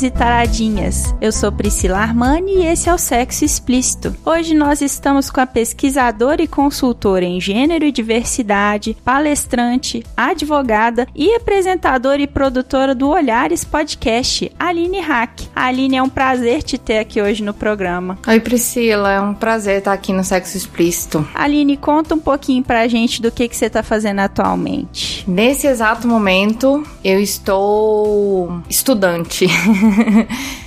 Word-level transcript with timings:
Taradinhos 0.00 0.02
e 0.02 0.10
taradinhas. 0.10 1.14
Eu 1.20 1.32
sou 1.32 1.52
Priscila 1.52 1.98
Armani 1.98 2.62
e 2.62 2.66
esse 2.66 2.88
é 2.88 2.94
o 2.94 2.98
Sexo 2.98 3.44
Explícito. 3.44 4.14
Hoje 4.24 4.54
nós 4.54 4.80
estamos 4.80 5.30
com 5.30 5.40
a 5.40 5.46
pesquisadora 5.46 6.42
e 6.42 6.48
consultora 6.48 7.24
em 7.24 7.40
gênero 7.40 7.84
e 7.84 7.92
diversidade, 7.92 8.96
palestrante, 9.04 10.04
advogada 10.16 11.06
e 11.14 11.34
apresentadora 11.34 12.22
e 12.22 12.26
produtora 12.26 12.94
do 12.94 13.08
Olhares 13.08 13.64
Podcast, 13.64 14.50
Aline 14.58 15.00
Hack. 15.00 15.42
Aline, 15.54 15.96
é 15.96 16.02
um 16.02 16.08
prazer 16.08 16.62
te 16.62 16.78
ter 16.78 16.98
aqui 16.98 17.20
hoje 17.20 17.42
no 17.42 17.52
programa. 17.52 18.18
Oi, 18.26 18.40
Priscila, 18.40 19.12
é 19.12 19.20
um 19.20 19.34
prazer 19.34 19.78
estar 19.78 19.92
aqui 19.92 20.12
no 20.12 20.24
Sexo 20.24 20.56
Explícito. 20.56 21.26
Aline, 21.34 21.76
conta 21.76 22.14
um 22.14 22.20
pouquinho 22.20 22.62
pra 22.62 22.88
gente 22.88 23.20
do 23.20 23.30
que, 23.30 23.48
que 23.48 23.56
você 23.56 23.66
está 23.66 23.82
fazendo 23.82 24.20
atualmente. 24.20 25.09
Nesse 25.26 25.66
exato 25.66 26.06
momento, 26.06 26.82
eu 27.04 27.20
estou 27.20 28.60
estudante. 28.68 29.46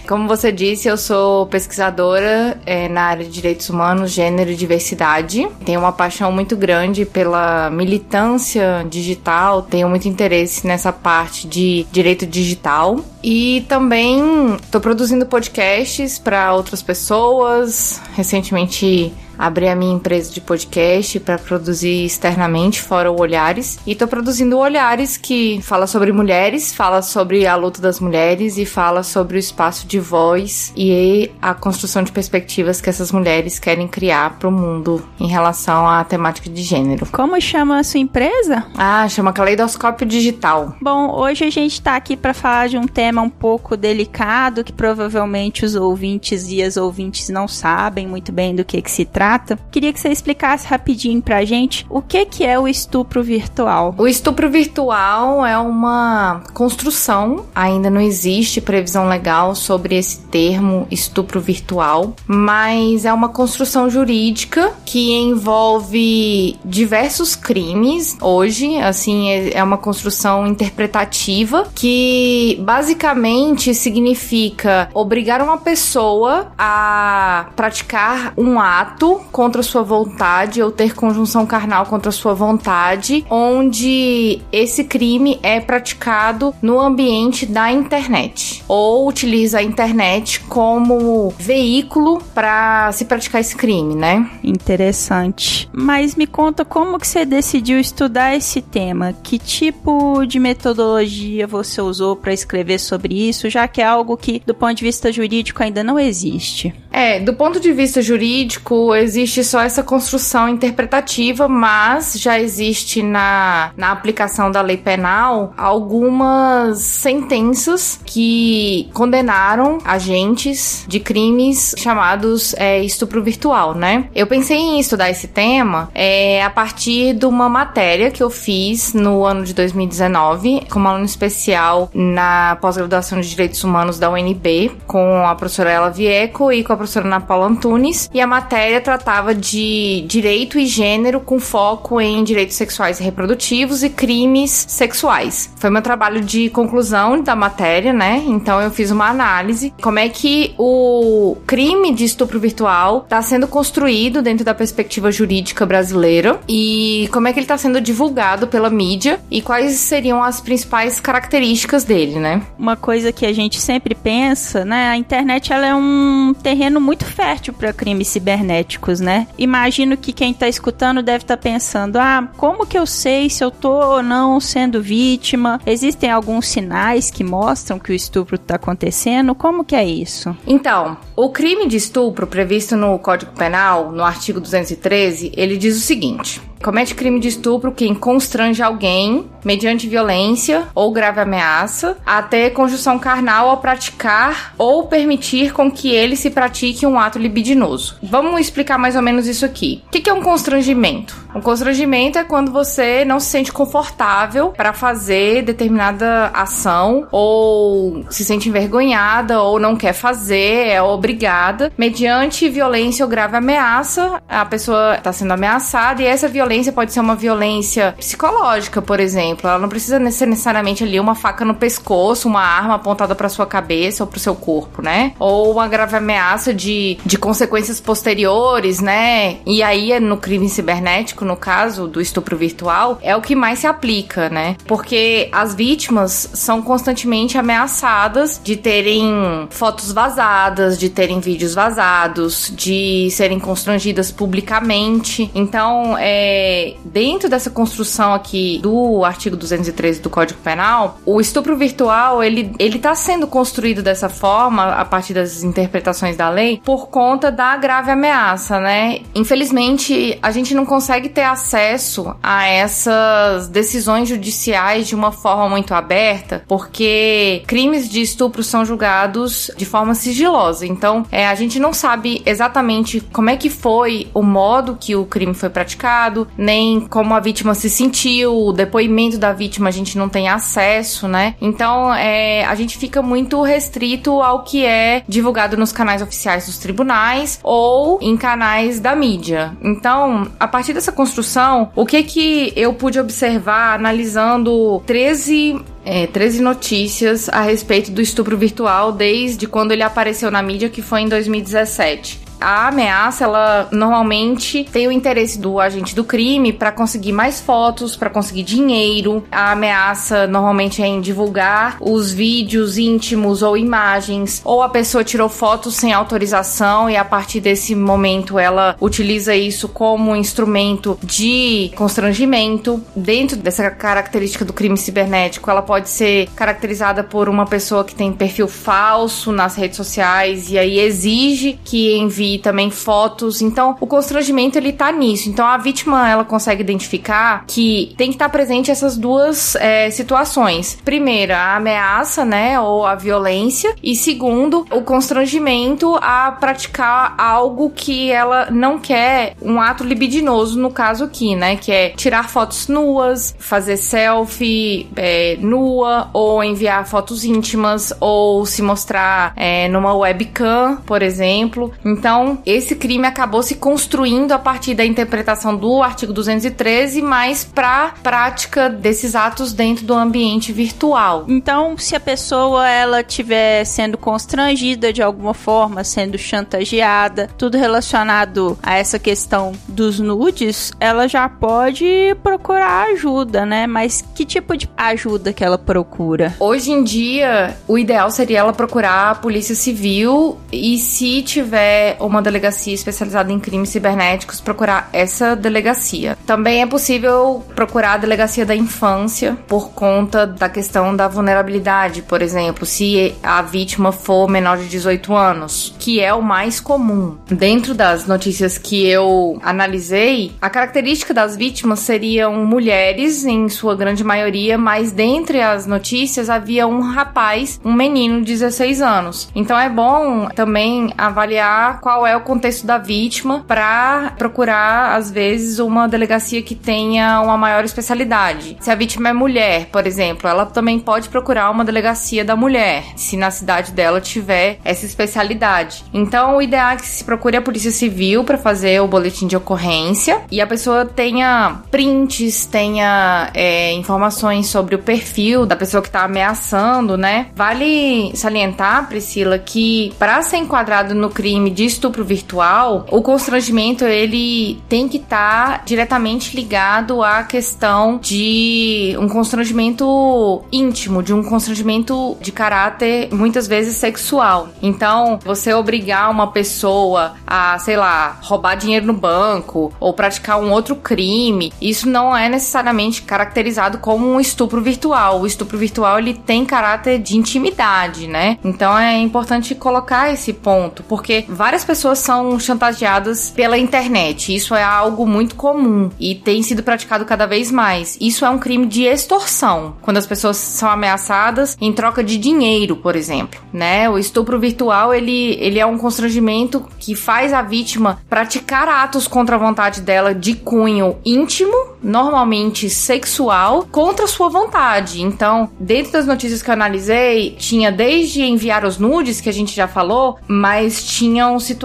Como 0.07 0.27
você 0.27 0.51
disse, 0.51 0.87
eu 0.87 0.97
sou 0.97 1.47
pesquisadora 1.47 2.59
é, 2.65 2.89
na 2.89 3.03
área 3.03 3.23
de 3.23 3.31
direitos 3.31 3.69
humanos, 3.69 4.11
gênero 4.11 4.51
e 4.51 4.55
diversidade. 4.55 5.47
Tenho 5.65 5.79
uma 5.79 5.93
paixão 5.93 6.31
muito 6.31 6.57
grande 6.57 7.05
pela 7.05 7.69
militância 7.69 8.85
digital, 8.89 9.61
tenho 9.61 9.87
muito 9.87 10.07
interesse 10.07 10.67
nessa 10.67 10.91
parte 10.91 11.47
de 11.47 11.87
direito 11.91 12.25
digital. 12.25 12.99
E 13.23 13.65
também 13.69 14.55
estou 14.55 14.81
produzindo 14.81 15.25
podcasts 15.25 16.19
para 16.19 16.53
outras 16.53 16.81
pessoas. 16.81 18.01
Recentemente 18.13 19.13
abri 19.38 19.67
a 19.67 19.76
minha 19.76 19.94
empresa 19.94 20.31
de 20.31 20.39
podcast 20.39 21.20
para 21.20 21.38
produzir 21.38 22.06
externamente, 22.06 22.81
fora 22.81 23.12
o 23.12 23.20
Olhares. 23.20 23.80
E 23.86 23.95
tô 23.95 24.08
produzindo 24.08 24.56
o 24.56 24.59
Olhares, 24.59 25.17
que 25.17 25.59
fala 25.62 25.88
sobre 25.88 26.12
mulheres, 26.12 26.73
fala 26.73 27.02
sobre 27.02 27.48
a 27.48 27.56
luta 27.56 27.81
das 27.81 28.00
mulheres 28.00 28.58
e 28.58 28.66
fala 28.66 29.04
sobre 29.04 29.38
o 29.38 29.39
espaço 29.39 29.88
de 29.88 30.00
voz 30.00 30.72
e 30.76 31.31
a 31.42 31.54
construção 31.54 32.04
de 32.04 32.11
perspectivas 32.11 32.80
que 32.80 32.89
essas 32.89 33.11
mulheres 33.11 33.59
querem 33.59 33.88
criar 33.88 34.38
para 34.38 34.48
o 34.48 34.52
mundo 34.52 35.04
em 35.20 35.28
relação 35.28 35.88
à 35.88 36.04
temática 36.04 36.50
de 36.50 36.61
gênero. 36.61 37.08
Como 37.11 37.39
chama 37.42 37.80
a 37.80 37.84
sua 37.84 38.00
empresa? 38.00 38.66
Ah, 38.78 39.08
chama 39.09 39.34
Caleidoscópio 39.34 40.06
Digital. 40.06 40.76
Bom, 40.81 41.11
hoje 41.11 41.44
a 41.44 41.50
gente 41.50 41.73
está 41.73 41.95
aqui 41.95 42.16
para 42.16 42.34
falar 42.34 42.70
de 42.70 42.78
um 42.78 42.88
tema 42.88 43.22
um 43.22 43.30
pouco 43.30 43.76
delicado 43.76 44.64
que 44.64 44.72
provavelmente 44.72 45.66
os 45.66 45.76
ouvintes 45.76 46.48
e 46.50 46.61
as 46.61 46.78
ouvintes 46.78 47.30
não 47.30 47.48
sabem 47.48 48.08
muito 48.08 48.31
bem 48.31 48.56
do 48.56 48.64
que, 48.64 48.81
que 48.81 48.92
se 48.92 49.06
trata 49.06 49.22
trata. 49.23 49.57
Queria 49.71 49.93
que 49.93 49.99
você 49.99 50.09
explicasse 50.09 50.67
rapidinho 50.67 51.21
pra 51.21 51.45
gente 51.45 51.85
o 51.89 52.02
que, 52.02 52.25
que 52.25 52.43
é 52.43 52.59
o 52.59 52.67
estupro 52.67 53.23
virtual. 53.23 53.95
O 53.98 54.05
estupro 54.05 54.49
virtual 54.49 55.45
é 55.45 55.58
uma 55.58 56.43
construção, 56.53 57.45
ainda 57.55 57.89
não 57.89 58.02
existe 58.02 58.59
previsão 58.59 59.08
legal 59.08 59.55
sobre 59.55 59.95
esse 59.95 60.20
termo 60.23 60.86
estupro 60.92 61.39
virtual, 61.39 62.14
mas 62.27 63.05
é 63.05 63.14
uma 63.14 63.30
construção 63.30 63.89
jurídica 63.89 64.73
que 64.86 65.14
envolve 65.14 66.59
diversos 66.65 67.33
crimes 67.33 68.17
hoje, 68.21 68.77
assim, 68.80 69.30
é, 69.30 69.58
é 69.58 69.64
uma 69.64 69.77
construção 69.77 70.45
interpretativa 70.45 71.69
que 71.73 72.59
basicamente 72.61 73.73
significa 73.73 74.89
obrigar 74.93 75.42
uma 75.42 75.58
pessoa 75.58 76.52
a 76.58 77.48
praticar 77.55 78.33
um 78.37 78.59
ato 78.59 79.12
contra 79.31 79.63
sua 79.63 79.83
vontade 79.83 80.61
ou 80.61 80.71
ter 80.71 80.93
conjunção 80.93 81.45
carnal 81.45 81.85
contra 81.85 82.11
sua 82.11 82.33
vontade, 82.33 83.25
onde 83.29 84.41
esse 84.51 84.83
crime 84.83 85.39
é 85.41 85.59
praticado 85.59 86.53
no 86.61 86.79
ambiente 86.79 87.45
da 87.45 87.71
internet 87.71 88.63
ou 88.67 89.07
utiliza 89.07 89.59
a 89.59 89.63
internet 89.63 90.39
como 90.41 91.33
veículo 91.37 92.21
para 92.33 92.91
se 92.91 93.05
praticar 93.05 93.41
esse 93.41 93.55
crime, 93.55 93.95
né? 93.95 94.29
Interessante. 94.43 95.69
Mas 95.71 96.15
me 96.15 96.27
conta 96.27 96.63
como 96.65 96.99
que 96.99 97.07
você 97.07 97.25
decidiu 97.25 97.80
estudar 97.80 98.35
esse 98.35 98.61
tema? 98.61 99.13
Que 99.13 99.37
tipo 99.37 100.25
de 100.25 100.39
metodologia 100.39 101.47
você 101.47 101.81
usou 101.81 102.15
para 102.15 102.33
escrever 102.33 102.80
sobre 102.80 103.27
isso, 103.27 103.49
já 103.49 103.67
que 103.67 103.81
é 103.81 103.85
algo 103.85 104.17
que 104.17 104.41
do 104.45 104.53
ponto 104.53 104.75
de 104.75 104.85
vista 104.85 105.11
jurídico 105.11 105.61
ainda 105.63 105.83
não 105.83 105.99
existe? 105.99 106.73
É, 106.93 107.20
do 107.20 107.33
ponto 107.33 107.59
de 107.59 107.71
vista 107.71 108.04
jurídico, 108.04 108.93
existe 108.93 109.43
só 109.43 109.61
essa 109.61 109.81
construção 109.81 110.48
interpretativa, 110.48 111.48
mas 111.49 112.14
já 112.20 112.39
existe 112.39 113.02
na, 113.02 113.71
na 113.76 113.92
aplicação 113.92 114.52
da 114.52 114.61
lei 114.61 114.77
penal 114.77 115.55
algumas 115.58 116.77
sentenças 116.77 117.99
que 118.05 118.92
condenaram 118.93 119.80
agentes 119.83 120.86
de 120.87 120.99
crimes 120.99 121.73
chamados 121.80 122.54
é, 122.59 122.83
estupro 122.83 123.23
virtual, 123.23 123.73
né? 123.73 124.05
Eu 124.14 124.27
pensei 124.27 124.58
em 124.58 124.80
estudar 124.80 125.10
esse 125.10 125.27
tema 125.27 125.89
é, 125.95 126.43
a 126.43 126.49
partir 126.52 127.14
de 127.15 127.25
uma 127.25 127.49
matéria 127.49 128.12
que 128.12 128.21
eu 128.21 128.30
fiz 128.30 128.94
no 128.94 129.25
ano 129.25 129.44
de 129.44 129.54
2019, 129.56 130.68
como 130.69 130.88
aluno 130.88 131.06
especial 131.06 131.89
na 131.92 132.56
pós-graduação 132.62 133.19
de 133.19 133.30
Direitos 133.30 133.63
Humanos 133.63 133.98
da 133.98 134.12
UNB, 134.12 134.71
com 134.86 135.25
a 135.25 135.33
professora 135.33 135.71
Ela 135.71 135.89
Vieco 135.89 136.51
e 136.51 136.63
com 136.63 136.74
a 136.74 136.82
professora 136.83 137.06
Ana 137.06 137.21
Paula 137.21 137.48
Antunes, 137.48 138.10
e 138.13 138.19
a 138.19 138.27
matéria 138.27 138.81
tratava 138.81 139.33
de 139.33 140.04
direito 140.06 140.60
e 140.60 140.66
gênero 140.66 141.21
com 141.21 141.39
foco 141.39 142.00
em 142.00 142.24
direitos 142.24 142.56
sexuais 142.56 143.00
e 143.00 143.04
reprodutivos 143.04 143.83
e 143.83 143.89
crimes 143.89 144.66
sexuais. 144.68 145.50
Foi 145.56 145.69
meu 145.69 145.81
trabalho 145.81 146.22
de 146.22 146.50
conclusão 146.50 147.22
da 147.22 147.36
matéria, 147.36 147.94
né? 147.94 148.22
Então 148.27 148.62
eu 148.62 148.69
fiz 148.69 148.92
uma 148.92 149.07
análise 149.07 149.74
como 149.81 149.98
é 149.98 150.10
que 150.10 150.54
o 150.57 151.38
crime 151.48 151.94
de 151.94 152.04
estupro 152.04 152.39
virtual 152.39 153.04
está 153.04 153.22
sendo 153.22 153.48
construído 153.48 154.22
dentro 154.22 154.44
da 154.44 154.54
perspectiva 154.54 155.12
jurídica 155.12 155.66
brasileira 155.66 156.39
e 156.50 157.07
como 157.13 157.27
é 157.27 157.33
que 157.33 157.39
ele 157.39 157.45
está 157.45 157.57
sendo 157.57 157.80
divulgado 157.80 158.48
pela 158.48 158.69
mídia 158.69 159.19
e 159.31 159.42
quais 159.42 159.74
seriam 159.74 160.22
as 160.22 160.42
principais 160.42 161.00
características 161.00 161.86
dele, 161.86 162.19
né? 162.19 162.42
Uma 162.60 162.75
coisa 162.75 163.12
que 163.12 163.25
a 163.25 163.33
gente 163.33 163.60
sempre 163.62 163.95
pensa, 163.95 164.66
né? 164.66 164.89
A 164.89 164.98
internet 164.98 165.54
ela 165.54 165.66
é 165.66 165.75
um 165.75 166.33
terreno 166.42 166.73
muito 166.80 167.06
fértil 167.06 167.54
para 167.54 167.74
crimes 167.74 168.07
cibernéticos 168.07 169.00
né? 169.00 169.28
Imagino 169.38 169.98
que 169.98 170.13
quem 170.13 170.34
tá 170.34 170.48
escutando 170.48 171.01
deve 171.01 171.24
estar 171.24 171.38
tá 171.38 171.42
pensando: 171.42 171.98
ah, 171.98 172.30
como 172.38 172.66
que 172.66 172.78
eu 172.78 172.86
sei 172.86 173.30
se 173.30 173.44
eu 173.44 173.51
tô 173.51 173.95
ou 173.95 174.04
não 174.04 174.39
sendo 174.39 174.81
vítima? 174.81 175.60
Existem 175.66 176.10
alguns 176.10 176.48
sinais 176.48 177.10
que 177.10 177.24
mostram 177.24 177.80
que 177.80 177.92
o 177.92 177.95
estupro 177.95 178.38
tá 178.38 178.56
acontecendo? 178.56 179.36
Como 179.36 179.63
que 179.63 179.75
é 179.75 179.86
isso? 179.86 180.36
Então, 180.48 180.98
o 181.16 181.30
crime 181.30 181.68
de 181.68 181.78
estupro 181.78 182.28
previsto 182.28 182.76
no 182.76 182.98
Código 183.00 183.31
Penal, 183.34 183.92
no 183.92 184.04
artigo 184.04 184.40
213, 184.40 185.31
ele 185.36 185.58
diz 185.58 185.78
o 185.78 185.81
seguinte: 185.81 186.42
comete 186.63 186.95
crime 186.95 187.19
de 187.19 187.27
estupro 187.27 187.74
quem 187.74 187.94
constrange 187.94 188.63
alguém 188.63 189.30
mediante 189.44 189.88
violência 189.88 190.68
ou 190.74 190.92
grave 190.92 191.19
ameaça 191.19 191.98
a 192.06 192.21
ter 192.21 192.51
conjunção 192.51 192.98
carnal 192.98 193.50
ao 193.50 193.57
praticar 193.57 194.56
ou 194.57 194.88
permitir 194.88 195.51
com 195.51 195.69
que 195.69 195.92
ele 195.92 196.15
se 196.15 196.30
pratique 196.30 196.86
um 196.86 196.98
ato 196.98 197.19
libidinoso. 197.19 197.98
Vamos 198.01 198.39
explicar 198.39 198.77
mais 198.77 198.95
ou 198.95 199.01
menos 199.01 199.27
isso 199.27 199.45
aqui. 199.45 199.83
O 199.88 199.89
que 199.89 200.10
é 200.10 200.13
um 200.13 200.21
constrangimento? 200.21 201.23
Um 201.35 201.41
constrangimento 201.41 202.18
é 202.19 202.24
quando 202.24 202.51
você 202.51 203.03
não 203.03 203.19
se 203.19 203.27
sente 203.27 203.51
confortável 203.51 204.50
para 204.50 204.71
fazer 204.71 205.41
determinada 205.41 206.27
ação 206.33 207.07
ou 207.12 208.06
se 208.09 208.24
sente 208.24 208.50
envergonhada 208.50 209.41
ou 209.41 209.59
não 209.59 209.75
quer 209.75 209.94
fazer, 209.94 210.68
é 210.68 210.81
obrigada, 210.81 211.71
mediante 211.77 212.47
violência 212.50 213.03
ou 213.03 213.09
grave 213.09 213.35
ameaça, 213.35 214.21
a 214.30 214.45
pessoa 214.45 214.95
está 214.95 215.12
sendo 215.12 215.31
ameaçada 215.31 216.01
e 216.01 216.06
essa 216.06 216.27
violência 216.27 216.71
pode 216.71 216.94
ser 216.94 217.00
uma 217.00 217.15
violência 217.15 217.94
psicológica, 217.97 218.81
por 218.81 219.00
exemplo. 219.00 219.50
Ela 219.50 219.59
não 219.59 219.69
precisa 219.69 220.00
ser 220.12 220.27
necessariamente 220.27 220.83
ali 220.83 221.00
uma 221.00 221.15
faca 221.15 221.44
no 221.44 221.56
pescoço, 221.56 222.27
uma 222.27 222.41
arma 222.41 222.75
apontada 222.75 223.15
para 223.15 223.30
sua 223.30 223.45
cabeça 223.45 224.03
ou 224.03 224.07
para 224.07 224.18
o 224.18 224.19
seu 224.19 224.35
corpo, 224.35 224.81
né? 224.81 225.13
Ou 225.19 225.51
uma 225.51 225.68
grave 225.68 225.95
ameaça 225.95 226.53
de, 226.53 226.97
de 227.06 227.18
consequências 227.18 227.80
posteriores, 227.80 228.80
né? 228.80 229.38
E 229.45 229.63
aí, 229.63 230.00
no 230.00 230.18
crime 230.18 230.47
cibernético, 230.47 231.23
no 231.24 231.36
caso 231.36 231.88
do 231.88 232.02
estupro 232.02 232.38
virtual, 232.38 233.00
é 233.02 233.16
o 233.16 233.22
que 233.22 233.36
mais 233.36 233.60
se 233.60 233.68
aplica, 233.68 234.30
né? 234.30 234.56
Porque 234.66 235.30
as 235.31 235.54
vítimas 235.56 236.30
são 236.34 236.62
constantemente 236.62 237.38
ameaçadas 237.38 238.40
de 238.44 238.56
terem 238.56 239.48
fotos 239.50 239.92
vazadas, 239.92 240.78
de 240.78 240.90
terem 240.90 241.20
vídeos 241.20 241.54
vazados, 241.54 242.52
de 242.56 243.10
serem 243.12 243.40
constrangidas 243.40 244.12
publicamente. 244.12 245.30
Então, 245.34 245.96
é, 246.00 246.75
dentro 246.84 247.30
dessa 247.30 247.50
construção 247.50 248.14
aqui 248.14 248.60
do 248.62 249.04
artigo 249.04 249.36
213 249.36 250.02
do 250.02 250.10
Código 250.10 250.40
Penal, 250.42 251.00
o 251.06 251.19
estupro 251.19 251.56
virtual, 251.56 252.24
ele, 252.24 252.54
ele 252.60 252.80
tá 252.80 252.96
sendo 252.96 253.28
construído 253.28 253.81
dessa 253.81 254.10
forma, 254.10 254.74
a 254.74 254.86
partir 254.86 255.14
das 255.14 255.44
interpretações 255.44 256.16
da 256.16 256.30
lei, 256.30 256.62
por 256.64 256.88
conta 256.88 257.31
da 257.31 257.56
grave 257.58 257.92
ameaça, 257.92 258.60
né? 258.60 259.00
Infelizmente, 259.16 260.18
a 260.22 260.31
gente 260.31 260.54
não 260.54 260.66
consegue 260.66 261.10
ter 261.13 261.24
acesso 261.24 262.15
a 262.21 262.48
essas 262.48 263.48
decisões 263.48 264.10
judiciais 264.10 264.88
de 264.88 264.95
uma 264.95 265.12
forma 265.12 265.50
muito 265.50 265.74
aberta, 265.74 266.44
porque 266.48 267.44
crimes 267.48 267.89
de 267.89 268.01
estupro 268.01 268.44
são 268.44 268.65
julgados 268.65 269.51
de 269.56 269.65
forma 269.65 269.95
sigilosa. 269.95 270.65
Então, 270.65 271.06
é, 271.12 271.27
a 271.27 271.36
gente 271.36 271.60
não 271.60 271.74
sabe 271.74 272.21
exatamente 272.25 273.01
como 273.13 273.30
é 273.30 273.38
que 273.38 273.50
foi 273.50 274.07
o 274.13 274.21
modo 274.21 274.77
que 274.80 274.95
o 274.95 275.06
crime 275.06 275.33
foi 275.33 275.50
praticado, 275.50 276.27
nem 276.38 276.81
como 276.81 277.13
a 277.13 277.19
vítima 277.19 277.54
se 277.54 277.69
sentiu, 277.69 278.36
o 278.36 278.54
depoimento 278.54 279.18
da 279.18 279.31
vítima 279.31 279.69
a 279.69 279.71
gente 279.71 279.98
não 279.98 280.09
tem 280.09 280.27
acesso, 280.27 281.07
né? 281.07 281.36
Então, 281.39 281.94
é, 281.94 282.45
a 282.45 282.56
gente 282.56 282.77
fica 282.77 283.01
muito 283.01 283.42
restrito 283.42 284.21
ao 284.21 284.44
que 284.44 284.66
é 284.66 285.04
divulgado 285.07 285.57
nos 285.57 285.71
canais 285.71 286.01
oficiais 286.01 286.45
dos 286.45 286.57
tribunais 286.57 287.39
ou 287.44 288.00
em 288.01 288.18
canais 288.18 288.80
da 288.80 288.95
mídia. 288.95 289.56
Então, 289.62 290.27
a 290.39 290.48
partir 290.48 290.74
dessa 290.74 290.92
construção, 291.04 291.70
o 291.76 291.86
que 291.86 292.02
que 292.02 292.54
eu 292.56 292.74
pude 292.74 292.98
observar 292.98 293.76
analisando 293.76 294.82
13 294.86 295.60
é, 295.86 296.08
13 296.08 296.42
notícias 296.42 297.28
a 297.28 297.42
respeito 297.42 297.92
do 297.92 298.02
estupro 298.02 298.38
virtual 298.38 298.94
desde 298.94 299.46
quando 299.46 299.74
ele 299.74 299.84
apareceu 299.84 300.32
na 300.32 300.42
mídia, 300.42 300.70
que 300.70 300.82
foi 300.82 301.02
em 301.02 301.10
2017 301.10 302.22
a 302.44 302.68
ameaça, 302.68 303.24
ela 303.24 303.69
normalmente 303.72 304.66
tem 304.66 304.88
o 304.88 304.92
interesse 304.92 305.40
do 305.40 305.60
agente 305.60 305.95
do 305.95 306.04
crime 306.04 306.51
para 306.51 306.72
conseguir 306.72 307.13
mais 307.13 307.40
fotos, 307.40 307.95
para 307.95 308.10
conseguir 308.10 308.44
dinheiro. 308.44 309.24
A 309.31 309.54
ameaça 309.54 310.28
normalmente 310.28 310.81
é 310.81 310.88
em 310.88 311.00
divulgar 311.00 311.78
os 311.80 312.12
vídeos 312.12 312.78
íntimos 312.78 313.42
ou 313.42 313.57
imagens, 313.57 314.42
ou 314.44 314.62
a 314.62 314.68
pessoa 314.68 315.04
tirou 315.04 315.30
fotos 315.30 315.75
sem 315.75 315.94
autorização 315.94 316.90
e 316.90 316.98
a 316.98 317.06
partir 317.06 317.40
desse 317.40 317.74
momento 317.74 318.38
ela 318.38 318.75
utiliza 318.81 319.34
isso 319.34 319.69
como 319.69 320.16
instrumento 320.16 321.00
de 321.01 321.72
constrangimento. 321.75 322.84
Dentro 322.94 323.38
dessa 323.38 323.72
característica 323.72 324.44
do 324.44 324.51
crime 324.51 324.78
cibernético, 324.78 325.50
ela 325.50 325.62
pode 325.62 325.90
ser 325.90 326.28
caracterizada 326.36 327.04
por 327.04 327.30
uma 327.30 327.45
pessoa 327.45 327.86
que 327.86 327.95
tem 327.95 328.12
perfil 328.12 328.50
falso 328.50 329.31
nas 329.31 329.56
redes 329.56 329.78
sociais 329.78 330.50
e 330.50 330.57
aí 330.57 330.80
exige 330.80 331.57
que 331.63 331.95
envie 331.95 332.32
também 332.39 332.69
fotos. 332.69 333.41
Então, 333.41 333.75
o 333.80 333.88
constrangimento 333.88 334.57
ele 334.57 334.74
tá 334.74 334.91
nisso. 334.91 335.30
Então, 335.30 335.45
a 335.45 335.57
vítima 335.57 336.09
ela 336.09 336.24
consegue 336.24 336.62
identificar 336.62 337.45
que 337.47 337.94
tem 337.97 338.09
que 338.09 338.15
estar 338.15 338.25
tá 338.25 338.31
presente 338.31 338.71
essas 338.71 338.97
duas 338.97 339.56
é, 339.56 339.89
situações. 339.89 340.77
Primeira, 340.83 341.38
a 341.38 341.56
ameaça, 341.56 342.25
né, 342.25 342.59
ou 342.59 342.85
a 342.85 342.95
violência, 342.95 343.75
e 343.81 343.95
segundo, 343.95 344.65
o 344.71 344.81
constrangimento 344.81 345.95
a 346.01 346.31
praticar 346.31 347.15
algo 347.18 347.69
que 347.69 348.12
ela 348.12 348.50
não 348.51 348.77
quer, 348.77 349.35
um 349.41 349.59
ato 349.59 349.83
libidinoso 349.83 350.59
no 350.59 350.71
caso 350.71 351.03
aqui, 351.03 351.35
né, 351.35 351.56
que 351.56 351.71
é 351.71 351.89
tirar 351.89 352.30
fotos 352.30 352.68
nuas, 352.68 353.35
fazer 353.39 353.77
selfie 353.77 354.89
é, 354.95 355.38
nua, 355.39 356.09
ou 356.13 356.44
enviar 356.44 356.85
fotos 356.85 357.24
íntimas, 357.24 357.94
ou 358.00 358.45
se 358.45 358.62
mostrar 358.62 359.33
é, 359.35 359.68
numa 359.69 359.94
webcam, 359.94 360.77
por 360.85 361.01
exemplo. 361.01 361.71
Então 361.83 362.12
então, 362.13 362.38
esse 362.45 362.75
crime 362.75 363.07
acabou 363.07 363.42
se 363.42 363.56
construindo 363.56 364.33
a 364.33 364.38
partir 364.38 364.75
da 364.75 364.86
interpretação 364.86 365.56
do 365.56 365.81
artigo 365.81 366.13
213, 366.13 367.01
mais 367.01 367.44
para 367.44 367.95
prática 368.04 368.69
desses 368.69 369.15
atos 369.15 369.51
dentro 369.51 369.83
do 369.83 369.95
ambiente 369.95 370.54
virtual. 370.54 371.25
Então, 371.27 371.75
se 371.75 371.95
a 371.95 372.00
pessoa 372.00 372.69
ela 372.69 373.01
estiver 373.01 373.65
sendo 373.65 373.98
constrangida 373.98 374.94
de 374.94 375.01
alguma 375.01 375.33
forma, 375.33 375.83
sendo 375.83 376.15
chantageada, 376.15 377.31
tudo 377.36 377.57
relacionado 377.57 378.59
a 378.62 378.77
essa 378.77 379.00
questão 379.00 379.54
dos 379.68 380.00
nudes, 380.00 380.71
ela 380.80 381.07
já 381.07 381.27
pode 381.27 382.16
procurar 382.21 382.92
ajuda, 382.92 383.44
né? 383.44 383.66
Mas 383.66 384.06
que 384.13 384.24
tipo 384.24 384.56
de 384.56 384.69
ajuda 384.77 385.33
que 385.33 385.44
ela 385.44 385.57
procura? 385.57 386.36
Hoje 386.39 386.71
em 386.71 386.83
dia, 386.83 387.57
o 387.68 387.75
ideal 387.75 388.12
seria 388.12 388.38
ela 388.38 388.54
procurar 388.54 389.09
a 389.09 389.16
polícia 389.16 389.56
civil 389.56 390.38
e 390.51 390.77
se 390.77 391.24
tiver 391.24 391.98
uma 392.08 392.22
delegacia 392.22 392.74
especializada 392.74 393.32
em 393.32 393.40
crimes 393.40 393.70
cibernéticos, 393.70 394.42
procurar 394.42 394.90
essa 394.92 395.36
delegacia. 395.36 396.18
Também 396.26 396.62
é 396.62 396.66
possível 396.66 397.44
procurar 397.56 397.94
a 397.94 397.98
delegacia 397.98 398.46
da 398.46 398.56
infância 398.56 399.38
por 399.48 399.72
conta 399.72 400.26
da 400.26 400.50
questão 400.50 400.96
da 400.96 401.08
vulnerabilidade, 401.08 402.02
por 402.02 402.22
exemplo, 402.22 402.66
se 402.66 403.16
a 403.24 403.42
vítima 403.42 403.92
for 403.92 404.28
menor 404.30 404.58
de 404.58 404.68
18 404.68 405.16
anos, 405.16 405.74
que 405.80 406.00
é 406.00 406.14
o 406.14 406.22
mais 406.22 406.60
comum. 406.60 407.18
Dentro 407.28 407.74
das 407.74 408.06
notícias 408.06 408.58
que 408.58 408.88
eu 408.88 409.40
analisei, 409.42 410.34
a 410.42 410.50
característica 410.50 411.14
das 411.14 411.36
vítimas 411.36 411.80
seriam 411.80 412.46
mulheres, 412.46 413.26
em 413.26 413.50
sua 413.50 413.76
grande 413.76 414.04
maioria, 414.04 414.58
mas 414.58 414.92
dentre 414.92 415.42
as 415.42 415.66
notícias 415.66 416.30
havia 416.30 416.68
um 416.68 416.82
rapaz, 416.82 417.60
um 417.64 417.74
menino 417.74 418.22
de 418.22 418.34
16 418.34 418.82
anos. 418.82 419.30
Então 419.36 419.58
é 419.58 419.70
bom 419.70 420.28
também 420.36 420.94
avaliar 420.98 421.80
qual 421.80 421.93
qual 421.94 422.07
é 422.07 422.18
o 422.18 422.22
contexto 422.22 422.66
da 422.66 422.80
vítima 422.80 423.44
para 423.48 424.16
procurar, 424.18 424.95
às 424.95 425.12
vezes, 425.12 425.60
uma 425.60 425.88
delegacia 425.88 426.42
que 426.42 426.56
tenha 426.56 427.22
uma 427.22 427.38
maior 427.38 427.63
especialidade. 427.63 428.57
Se 428.60 428.72
a 428.72 428.75
vítima 428.75 429.10
é 429.10 429.13
mulher, 429.13 429.68
por 429.72 429.86
exemplo, 429.86 430.28
ela 430.28 430.44
também 430.44 430.80
pode 430.80 431.07
procurar 431.10 431.51
uma 431.51 431.63
delegacia 431.63 432.25
da 432.25 432.36
mulher, 432.36 432.84
se 432.95 433.16
na 433.16 433.30
cidade 433.30 433.72
dela 433.74 434.01
tiver 434.01 434.57
essa 434.66 434.88
especialidade. 434.88 435.86
Então, 435.94 436.38
o 436.38 436.42
ideal 436.42 436.71
é 436.71 436.76
que 436.78 436.88
se 436.88 437.04
procure 437.04 437.38
a 437.38 437.42
Polícia 437.44 437.69
Civil 437.69 438.23
para 438.23 438.40
fazer 438.40 438.81
o 438.81 438.88
boletim 438.88 439.28
de 439.28 439.38
ocorrência 439.38 440.21
e 440.31 440.42
a 440.42 440.47
pessoa 440.47 440.85
tenha 440.85 441.62
prints, 441.69 442.47
tenha 442.47 443.30
é, 443.35 443.71
informações 443.73 444.47
sobre 444.47 444.73
o 444.73 444.80
perfil 444.80 445.45
da 445.45 445.56
pessoa 445.56 445.81
que 445.81 445.90
está 445.90 446.06
ameaçando, 446.06 446.97
né? 446.97 447.28
Vale 447.35 448.12
salientar, 448.16 448.88
Priscila, 448.88 449.38
que 449.38 449.94
para 450.00 450.19
ser 450.23 450.38
enquadrado 450.38 450.95
no 450.95 451.12
crime 451.12 451.52
de 451.52 451.66
estupro 451.83 452.06
virtual, 452.06 452.85
o 452.90 453.02
constrangimento 453.02 453.83
ele 453.83 454.61
tem 454.69 454.87
que 454.87 454.97
estar 454.97 455.59
tá 455.59 455.63
diretamente 455.66 456.33
ligado 456.33 457.04
à 457.04 457.23
questão 457.23 457.97
de 457.97 458.95
um 458.97 459.09
constrangimento 459.09 460.42
íntimo, 460.49 461.04
de 461.04 461.13
um 461.13 461.21
constrangimento 461.21 462.16
de 462.21 462.31
caráter 462.31 463.09
muitas 463.13 463.47
vezes 463.47 463.75
sexual. 463.75 464.47
Então, 464.61 465.19
você 465.25 465.54
obrigar 465.54 466.09
uma 466.09 466.28
pessoa 466.28 467.16
a, 467.28 467.59
sei 467.59 467.75
lá, 467.75 468.18
roubar 468.21 468.56
dinheiro 468.56 468.85
no 468.85 468.94
banco 468.94 469.73
ou 469.78 469.94
praticar 469.94 470.40
um 470.40 470.52
outro 470.52 470.78
crime, 470.78 471.52
isso 471.61 471.90
não 471.90 472.16
é 472.16 472.30
necessariamente 472.30 473.02
caracterizado 473.02 473.80
como 473.80 474.07
um 474.07 474.21
estupro 474.21 474.61
virtual. 474.61 475.19
O 475.19 475.28
estupro 475.28 475.57
virtual 475.57 475.99
ele 475.99 476.13
tem 476.13 476.45
caráter 476.45 476.99
de 476.99 477.18
intimidade, 477.18 478.07
né? 478.07 478.37
Então 478.44 478.78
é 478.78 478.97
importante 478.97 479.54
colocar 479.54 480.13
esse 480.13 480.31
ponto, 480.31 480.81
porque 480.83 481.25
várias 481.28 481.63
pessoas 481.63 481.72
pessoas 481.73 481.97
são 481.97 482.39
chantageadas 482.39 483.31
pela 483.31 483.57
internet. 483.57 484.35
Isso 484.35 484.53
é 484.53 484.63
algo 484.63 485.07
muito 485.07 485.33
comum 485.33 485.89
e 485.99 486.13
tem 486.13 486.44
sido 486.44 486.61
praticado 486.61 487.03
cada 487.03 487.25
vez 487.25 487.49
mais. 487.49 487.97
Isso 487.99 488.23
é 488.23 488.30
um 488.30 488.37
crime 488.37 488.68
de 488.68 488.83
extorsão, 488.83 489.75
quando 489.81 489.97
as 489.97 490.06
pessoas 490.06 490.37
são 490.37 490.69
ameaçadas 490.69 491.57
em 491.59 491.73
troca 491.73 492.03
de 492.03 492.19
dinheiro, 492.19 492.75
por 492.75 492.95
exemplo, 492.95 493.42
né? 493.51 493.89
O 493.89 493.97
estupro 493.97 494.39
virtual, 494.39 494.94
ele, 494.94 495.35
ele 495.39 495.57
é 495.57 495.65
um 495.65 495.80
constrangimento 495.80 496.63
que 496.77 496.95
faz 496.95 497.33
a 497.33 497.42
vítima 497.42 497.99
praticar 498.07 498.68
atos 498.68 499.07
contra 499.07 499.35
a 499.35 499.39
vontade 499.39 499.81
dela 499.81 500.13
de 500.13 500.35
cunho 500.35 500.97
íntimo, 501.03 501.73
normalmente 501.81 502.69
sexual, 502.69 503.68
contra 503.71 504.06
sua 504.06 504.30
vontade. 504.30 505.01
Então, 505.01 505.49
dentro 505.59 505.94
das 505.94 506.06
notícias 506.06 506.44
que 506.44 506.51
eu 506.51 506.53
analisei, 506.53 507.31
tinha 507.31 507.71
desde 507.71 508.21
enviar 508.21 508.63
os 508.63 508.77
nudes, 508.77 509.19
que 509.19 509.30
a 509.30 509.33
gente 509.33 509.56
já 509.56 509.68
falou, 509.68 510.19
mas 510.27 510.83
tinham 510.83 511.39
situações 511.39 511.63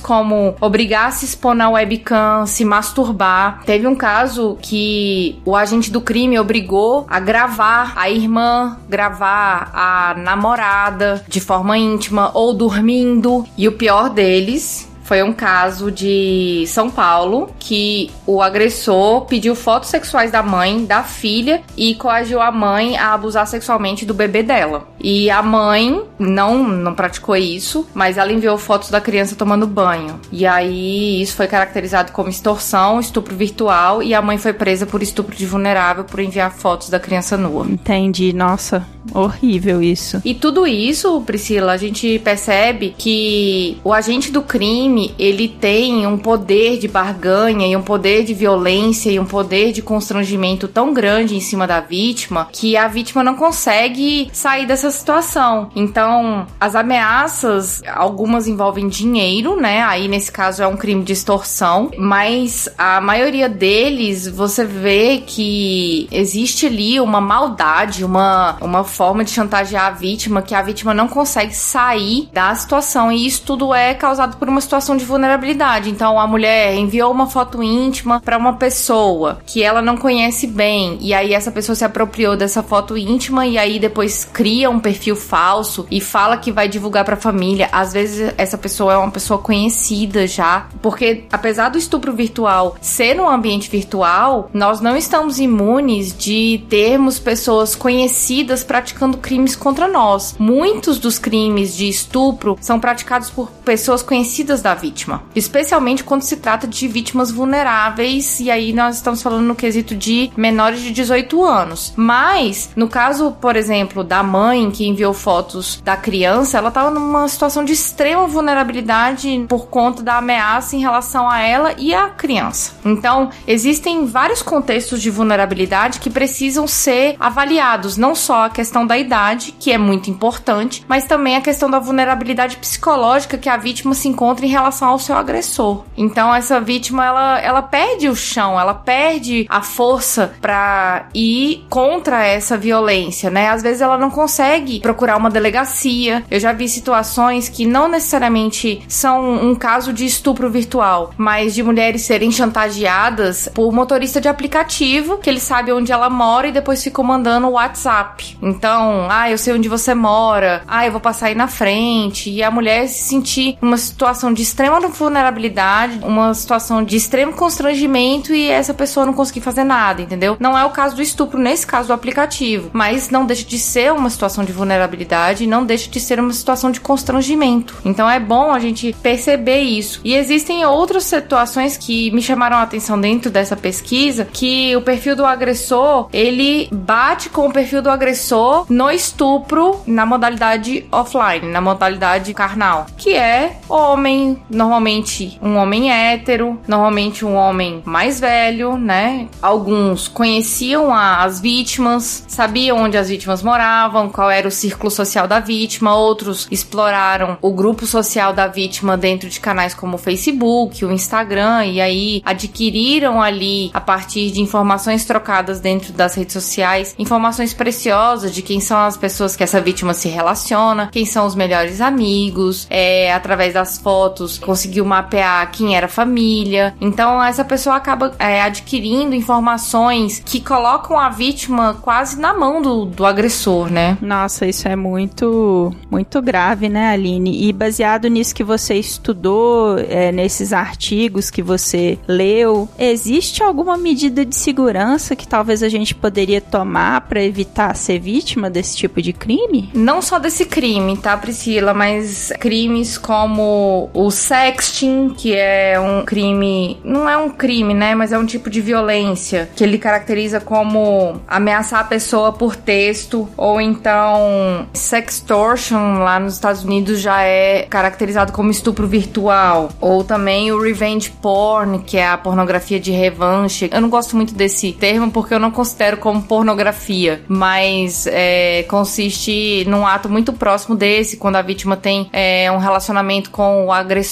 como 0.00 0.54
obrigar 0.60 1.08
a 1.08 1.10
se 1.10 1.24
expor 1.24 1.54
na 1.54 1.70
webcam, 1.70 2.46
se 2.46 2.64
masturbar. 2.64 3.62
Teve 3.64 3.86
um 3.86 3.94
caso 3.94 4.58
que 4.60 5.40
o 5.44 5.54
agente 5.54 5.90
do 5.90 6.00
crime 6.00 6.38
obrigou 6.38 7.06
a 7.08 7.20
gravar 7.20 7.92
a 7.96 8.10
irmã, 8.10 8.78
gravar 8.88 9.70
a 9.72 10.14
namorada 10.18 11.24
de 11.28 11.40
forma 11.40 11.78
íntima 11.78 12.30
ou 12.34 12.52
dormindo. 12.52 13.44
E 13.56 13.68
o 13.68 13.72
pior 13.72 14.10
deles 14.10 14.88
foi 15.08 15.22
um 15.22 15.32
caso 15.32 15.90
de 15.90 16.64
São 16.66 16.90
Paulo 16.90 17.50
que 17.58 18.10
o 18.26 18.42
agressor 18.42 19.22
pediu 19.22 19.54
fotos 19.54 19.88
sexuais 19.88 20.30
da 20.30 20.42
mãe, 20.42 20.84
da 20.84 21.02
filha 21.02 21.62
e 21.74 21.94
coagiu 21.94 22.42
a 22.42 22.52
mãe 22.52 22.98
a 22.98 23.14
abusar 23.14 23.46
sexualmente 23.46 24.04
do 24.04 24.12
bebê 24.12 24.42
dela. 24.42 24.86
E 25.00 25.30
a 25.30 25.42
mãe 25.42 26.04
não 26.18 26.62
não 26.62 26.94
praticou 26.94 27.34
isso, 27.36 27.86
mas 27.94 28.18
ela 28.18 28.30
enviou 28.30 28.58
fotos 28.58 28.90
da 28.90 29.00
criança 29.00 29.34
tomando 29.34 29.66
banho. 29.66 30.20
E 30.30 30.44
aí 30.44 31.22
isso 31.22 31.34
foi 31.34 31.46
caracterizado 31.46 32.12
como 32.12 32.28
extorsão, 32.28 33.00
estupro 33.00 33.34
virtual 33.34 34.02
e 34.02 34.12
a 34.12 34.20
mãe 34.20 34.36
foi 34.36 34.52
presa 34.52 34.84
por 34.84 35.02
estupro 35.02 35.34
de 35.34 35.46
vulnerável 35.46 36.04
por 36.04 36.20
enviar 36.20 36.52
fotos 36.52 36.90
da 36.90 37.00
criança 37.00 37.34
nua. 37.38 37.66
Entendi, 37.66 38.34
nossa, 38.34 38.86
horrível 39.14 39.82
isso. 39.82 40.20
E 40.22 40.34
tudo 40.34 40.66
isso, 40.66 41.18
Priscila, 41.22 41.72
a 41.72 41.78
gente 41.78 42.18
percebe 42.18 42.94
que 42.98 43.78
o 43.82 43.90
agente 43.94 44.30
do 44.30 44.42
crime 44.42 44.97
crime, 44.98 45.14
ele 45.18 45.48
tem 45.48 46.06
um 46.06 46.18
poder 46.18 46.78
de 46.78 46.88
barganha 46.88 47.66
e 47.66 47.76
um 47.76 47.82
poder 47.82 48.24
de 48.24 48.34
violência 48.34 49.10
e 49.10 49.20
um 49.20 49.24
poder 49.24 49.72
de 49.72 49.80
constrangimento 49.80 50.66
tão 50.66 50.92
grande 50.92 51.36
em 51.36 51.40
cima 51.40 51.66
da 51.66 51.80
vítima 51.80 52.48
que 52.52 52.76
a 52.76 52.88
vítima 52.88 53.22
não 53.22 53.36
consegue 53.36 54.28
sair 54.32 54.66
dessa 54.66 54.90
situação. 54.90 55.70
Então, 55.76 56.46
as 56.58 56.74
ameaças, 56.74 57.82
algumas 57.86 58.48
envolvem 58.48 58.88
dinheiro, 58.88 59.56
né? 59.56 59.82
Aí 59.82 60.08
nesse 60.08 60.32
caso 60.32 60.62
é 60.62 60.66
um 60.66 60.76
crime 60.76 61.04
de 61.04 61.12
extorsão, 61.12 61.90
mas 61.96 62.68
a 62.76 63.00
maioria 63.00 63.48
deles 63.48 64.26
você 64.26 64.64
vê 64.64 65.22
que 65.24 66.08
existe 66.10 66.66
ali 66.66 66.98
uma 66.98 67.20
maldade, 67.20 68.04
uma, 68.04 68.56
uma 68.60 68.84
forma 68.84 69.24
de 69.24 69.30
chantagear 69.30 69.86
a 69.86 69.90
vítima 69.90 70.42
que 70.42 70.54
a 70.54 70.62
vítima 70.62 70.92
não 70.92 71.08
consegue 71.08 71.54
sair 71.54 72.28
da 72.32 72.54
situação 72.54 73.12
e 73.12 73.26
isso 73.26 73.42
tudo 73.44 73.72
é 73.74 73.94
causado 73.94 74.36
por 74.36 74.48
uma 74.48 74.60
situação 74.60 74.87
situação 74.88 74.96
de 74.96 75.04
vulnerabilidade. 75.04 75.90
Então 75.90 76.18
a 76.18 76.26
mulher 76.26 76.74
enviou 76.74 77.12
uma 77.12 77.26
foto 77.26 77.62
íntima 77.62 78.20
para 78.20 78.38
uma 78.38 78.54
pessoa 78.54 79.40
que 79.44 79.62
ela 79.62 79.82
não 79.82 79.96
conhece 79.96 80.46
bem 80.46 80.96
e 81.00 81.12
aí 81.12 81.34
essa 81.34 81.50
pessoa 81.50 81.76
se 81.76 81.84
apropriou 81.84 82.36
dessa 82.36 82.62
foto 82.62 82.96
íntima 82.96 83.46
e 83.46 83.58
aí 83.58 83.78
depois 83.78 84.24
cria 84.24 84.70
um 84.70 84.80
perfil 84.80 85.14
falso 85.14 85.86
e 85.90 86.00
fala 86.00 86.36
que 86.38 86.52
vai 86.52 86.68
divulgar 86.68 87.04
para 87.04 87.14
a 87.14 87.20
família. 87.20 87.68
Às 87.70 87.92
vezes 87.92 88.32
essa 88.38 88.56
pessoa 88.56 88.94
é 88.94 88.96
uma 88.96 89.10
pessoa 89.10 89.38
conhecida 89.38 90.26
já, 90.26 90.68
porque 90.80 91.24
apesar 91.30 91.68
do 91.68 91.78
estupro 91.78 92.12
virtual 92.12 92.76
ser 92.80 93.20
um 93.20 93.28
ambiente 93.28 93.70
virtual, 93.70 94.48
nós 94.54 94.80
não 94.80 94.96
estamos 94.96 95.38
imunes 95.38 96.16
de 96.16 96.64
termos 96.68 97.18
pessoas 97.18 97.74
conhecidas 97.74 98.64
praticando 98.64 99.18
crimes 99.18 99.54
contra 99.54 99.88
nós. 99.88 100.34
Muitos 100.38 100.98
dos 100.98 101.18
crimes 101.18 101.76
de 101.76 101.88
estupro 101.88 102.56
são 102.60 102.80
praticados 102.80 103.28
por 103.28 103.50
pessoas 103.64 104.02
conhecidas 104.02 104.62
da 104.62 104.77
vítima, 104.78 105.22
especialmente 105.34 106.04
quando 106.04 106.22
se 106.22 106.36
trata 106.36 106.66
de 106.66 106.86
vítimas 106.88 107.30
vulneráveis, 107.30 108.40
e 108.40 108.50
aí 108.50 108.72
nós 108.72 108.96
estamos 108.96 109.22
falando 109.22 109.44
no 109.44 109.54
quesito 109.54 109.94
de 109.94 110.30
menores 110.36 110.80
de 110.80 110.90
18 110.92 111.44
anos. 111.44 111.92
Mas, 111.96 112.70
no 112.76 112.88
caso, 112.88 113.32
por 113.40 113.56
exemplo, 113.56 114.04
da 114.04 114.22
mãe 114.22 114.70
que 114.70 114.86
enviou 114.86 115.12
fotos 115.12 115.80
da 115.84 115.96
criança, 115.96 116.58
ela 116.58 116.68
estava 116.68 116.90
numa 116.90 117.28
situação 117.28 117.64
de 117.64 117.72
extrema 117.72 118.26
vulnerabilidade 118.26 119.44
por 119.48 119.66
conta 119.66 120.02
da 120.02 120.18
ameaça 120.18 120.76
em 120.76 120.80
relação 120.80 121.28
a 121.28 121.40
ela 121.40 121.74
e 121.76 121.94
a 121.94 122.08
criança. 122.08 122.72
Então, 122.84 123.30
existem 123.46 124.06
vários 124.06 124.42
contextos 124.42 125.02
de 125.02 125.10
vulnerabilidade 125.10 126.00
que 126.00 126.10
precisam 126.10 126.66
ser 126.66 127.16
avaliados, 127.18 127.96
não 127.96 128.14
só 128.14 128.44
a 128.44 128.50
questão 128.50 128.86
da 128.86 128.96
idade, 128.96 129.54
que 129.58 129.72
é 129.72 129.78
muito 129.78 130.10
importante, 130.10 130.84
mas 130.88 131.04
também 131.04 131.36
a 131.36 131.40
questão 131.40 131.70
da 131.70 131.78
vulnerabilidade 131.78 132.56
psicológica 132.56 133.38
que 133.38 133.48
a 133.48 133.56
vítima 133.56 133.94
se 133.94 134.08
encontra 134.08 134.46
em 134.46 134.48
relação 134.58 134.88
ao 134.88 134.98
seu 134.98 135.16
agressor. 135.16 135.84
Então 135.96 136.34
essa 136.34 136.60
vítima 136.60 137.04
ela, 137.04 137.40
ela 137.40 137.62
perde 137.62 138.08
o 138.08 138.16
chão, 138.16 138.58
ela 138.58 138.74
perde 138.74 139.46
a 139.48 139.62
força 139.62 140.32
para 140.40 141.06
ir 141.14 141.66
contra 141.68 142.24
essa 142.24 142.56
violência, 142.56 143.30
né? 143.30 143.48
Às 143.48 143.62
vezes 143.62 143.80
ela 143.80 143.98
não 143.98 144.10
consegue 144.10 144.80
procurar 144.80 145.16
uma 145.16 145.30
delegacia. 145.30 146.24
Eu 146.30 146.40
já 146.40 146.52
vi 146.52 146.68
situações 146.68 147.48
que 147.48 147.66
não 147.66 147.88
necessariamente 147.88 148.82
são 148.88 149.48
um 149.48 149.54
caso 149.54 149.92
de 149.92 150.04
estupro 150.04 150.50
virtual, 150.50 151.12
mas 151.16 151.54
de 151.54 151.62
mulheres 151.62 152.02
serem 152.02 152.30
chantageadas 152.30 153.48
por 153.54 153.72
motorista 153.72 154.20
de 154.20 154.28
aplicativo, 154.28 155.18
que 155.18 155.30
ele 155.30 155.40
sabe 155.40 155.72
onde 155.72 155.92
ela 155.92 156.10
mora 156.10 156.48
e 156.48 156.52
depois 156.52 156.82
ficam 156.82 157.04
mandando 157.04 157.48
o 157.48 157.52
WhatsApp. 157.52 158.36
Então, 158.42 159.06
ah, 159.10 159.30
eu 159.30 159.38
sei 159.38 159.54
onde 159.54 159.68
você 159.68 159.94
mora, 159.94 160.62
ah, 160.66 160.84
eu 160.86 160.92
vou 160.92 161.00
passar 161.00 161.26
aí 161.26 161.34
na 161.34 161.48
frente. 161.48 162.30
E 162.30 162.42
a 162.42 162.50
mulher 162.50 162.88
se 162.88 163.04
sentir 163.04 163.56
numa 163.60 163.76
situação 163.76 164.32
de 164.32 164.42
extrema 164.48 164.80
vulnerabilidade, 164.88 166.00
uma 166.02 166.32
situação 166.34 166.82
de 166.82 166.96
extremo 166.96 167.32
constrangimento 167.32 168.34
e 168.34 168.48
essa 168.48 168.72
pessoa 168.72 169.06
não 169.06 169.12
conseguir 169.12 169.40
fazer 169.40 169.64
nada, 169.64 170.02
entendeu? 170.02 170.36
Não 170.40 170.56
é 170.56 170.64
o 170.64 170.70
caso 170.70 170.96
do 170.96 171.02
estupro 171.02 171.38
nesse 171.38 171.66
caso 171.66 171.88
do 171.88 171.94
aplicativo, 171.94 172.70
mas 172.72 173.10
não 173.10 173.26
deixa 173.26 173.44
de 173.44 173.58
ser 173.58 173.92
uma 173.92 174.10
situação 174.10 174.44
de 174.44 174.52
vulnerabilidade, 174.52 175.46
não 175.46 175.64
deixa 175.64 175.90
de 175.90 176.00
ser 176.00 176.18
uma 176.18 176.32
situação 176.32 176.70
de 176.70 176.80
constrangimento. 176.80 177.76
Então 177.84 178.08
é 178.08 178.18
bom 178.18 178.52
a 178.52 178.58
gente 178.58 178.94
perceber 179.02 179.60
isso. 179.60 180.00
E 180.04 180.14
existem 180.14 180.64
outras 180.64 181.04
situações 181.04 181.76
que 181.76 182.10
me 182.10 182.22
chamaram 182.22 182.56
a 182.56 182.62
atenção 182.62 183.00
dentro 183.00 183.30
dessa 183.30 183.56
pesquisa, 183.56 184.26
que 184.32 184.74
o 184.76 184.82
perfil 184.82 185.14
do 185.14 185.24
agressor, 185.24 186.08
ele 186.12 186.68
bate 186.72 187.28
com 187.28 187.48
o 187.48 187.52
perfil 187.52 187.82
do 187.82 187.90
agressor 187.90 188.66
no 188.68 188.90
estupro 188.90 189.80
na 189.86 190.06
modalidade 190.06 190.86
offline, 190.90 191.50
na 191.50 191.60
modalidade 191.60 192.32
carnal, 192.34 192.86
que 192.96 193.14
é 193.14 193.58
homem, 193.68 194.37
normalmente 194.50 195.38
um 195.42 195.56
homem 195.56 195.90
hétero, 195.90 196.58
normalmente 196.66 197.24
um 197.24 197.34
homem 197.34 197.82
mais 197.84 198.20
velho, 198.20 198.76
né? 198.76 199.28
Alguns 199.40 200.08
conheciam 200.08 200.92
a, 200.92 201.24
as 201.24 201.40
vítimas, 201.40 202.24
sabiam 202.28 202.78
onde 202.78 202.96
as 202.96 203.08
vítimas 203.08 203.42
moravam, 203.42 204.08
qual 204.08 204.30
era 204.30 204.48
o 204.48 204.50
círculo 204.50 204.90
social 204.90 205.26
da 205.26 205.40
vítima, 205.40 205.94
outros 205.94 206.46
exploraram 206.50 207.38
o 207.40 207.50
grupo 207.52 207.86
social 207.86 208.32
da 208.32 208.46
vítima 208.46 208.96
dentro 208.96 209.28
de 209.28 209.40
canais 209.40 209.74
como 209.74 209.94
o 209.94 209.98
Facebook, 209.98 210.84
o 210.84 210.92
Instagram, 210.92 211.64
e 211.66 211.80
aí 211.80 212.22
adquiriram 212.24 213.20
ali, 213.22 213.70
a 213.72 213.80
partir 213.80 214.30
de 214.30 214.40
informações 214.40 215.04
trocadas 215.04 215.60
dentro 215.60 215.92
das 215.92 216.14
redes 216.14 216.32
sociais, 216.32 216.94
informações 216.98 217.52
preciosas 217.54 218.34
de 218.34 218.42
quem 218.42 218.60
são 218.60 218.78
as 218.78 218.96
pessoas 218.96 219.36
que 219.36 219.42
essa 219.42 219.60
vítima 219.60 219.94
se 219.94 220.08
relaciona, 220.08 220.88
quem 220.92 221.04
são 221.04 221.26
os 221.26 221.34
melhores 221.34 221.80
amigos, 221.80 222.66
é, 222.70 223.12
através 223.12 223.54
das 223.54 223.78
fotos 223.78 224.27
conseguiu 224.36 224.84
mapear 224.84 225.50
quem 225.50 225.76
era 225.76 225.86
a 225.86 225.88
família. 225.88 226.74
Então 226.80 227.22
essa 227.22 227.44
pessoa 227.44 227.76
acaba 227.76 228.12
é, 228.18 228.42
adquirindo 228.42 229.14
informações 229.14 230.20
que 230.24 230.40
colocam 230.40 230.98
a 230.98 231.08
vítima 231.08 231.78
quase 231.80 232.18
na 232.18 232.34
mão 232.34 232.60
do, 232.60 232.84
do 232.84 233.06
agressor, 233.06 233.70
né? 233.70 233.96
Nossa, 234.00 234.46
isso 234.46 234.68
é 234.68 234.76
muito, 234.76 235.72
muito 235.90 236.20
grave, 236.20 236.68
né, 236.68 236.90
Aline? 236.90 237.48
E 237.48 237.52
baseado 237.52 238.08
nisso 238.08 238.34
que 238.34 238.44
você 238.44 238.74
estudou, 238.74 239.78
é, 239.78 240.10
nesses 240.10 240.52
artigos 240.52 241.30
que 241.30 241.42
você 241.42 241.98
leu, 242.06 242.68
existe 242.78 243.42
alguma 243.42 243.76
medida 243.76 244.24
de 244.24 244.34
segurança 244.34 245.14
que 245.14 245.26
talvez 245.26 245.62
a 245.62 245.68
gente 245.68 245.94
poderia 245.94 246.40
tomar 246.40 247.02
para 247.02 247.22
evitar 247.22 247.74
ser 247.74 247.98
vítima 247.98 248.50
desse 248.50 248.76
tipo 248.76 249.00
de 249.00 249.12
crime? 249.12 249.70
Não 249.74 250.02
só 250.02 250.18
desse 250.18 250.44
crime, 250.44 250.96
tá, 250.96 251.16
Priscila? 251.16 251.72
Mas 251.72 252.32
crimes 252.40 252.98
como 252.98 253.90
o 253.92 254.10
sexting, 254.18 255.14
que 255.16 255.34
é 255.34 255.78
um 255.80 256.04
crime, 256.04 256.78
não 256.84 257.08
é 257.08 257.16
um 257.16 257.30
crime, 257.30 257.72
né, 257.72 257.94
mas 257.94 258.12
é 258.12 258.18
um 258.18 258.26
tipo 258.26 258.50
de 258.50 258.60
violência 258.60 259.48
que 259.54 259.62
ele 259.62 259.78
caracteriza 259.78 260.40
como 260.40 261.20
ameaçar 261.26 261.80
a 261.80 261.84
pessoa 261.84 262.32
por 262.32 262.56
texto 262.56 263.28
ou 263.36 263.60
então 263.60 264.66
sextortion 264.72 265.98
lá 266.00 266.18
nos 266.18 266.34
Estados 266.34 266.64
Unidos 266.64 267.00
já 267.00 267.22
é 267.22 267.62
caracterizado 267.62 268.32
como 268.32 268.50
estupro 268.50 268.86
virtual. 268.86 269.70
Ou 269.80 270.02
também 270.02 270.50
o 270.52 270.60
revenge 270.60 271.10
porn, 271.10 271.78
que 271.80 271.96
é 271.96 272.08
a 272.08 272.18
pornografia 272.18 272.80
de 272.80 272.90
revanche. 272.90 273.70
Eu 273.72 273.80
não 273.80 273.88
gosto 273.88 274.16
muito 274.16 274.34
desse 274.34 274.72
termo 274.72 275.10
porque 275.10 275.34
eu 275.34 275.38
não 275.38 275.50
considero 275.50 275.96
como 275.98 276.22
pornografia, 276.22 277.22
mas 277.28 278.06
é, 278.06 278.64
consiste 278.64 279.64
num 279.66 279.86
ato 279.86 280.08
muito 280.08 280.32
próximo 280.32 280.74
desse, 280.74 281.16
quando 281.16 281.36
a 281.36 281.42
vítima 281.42 281.76
tem 281.76 282.08
é, 282.12 282.50
um 282.50 282.58
relacionamento 282.58 283.30
com 283.30 283.66
o 283.66 283.72
agressor 283.72 284.07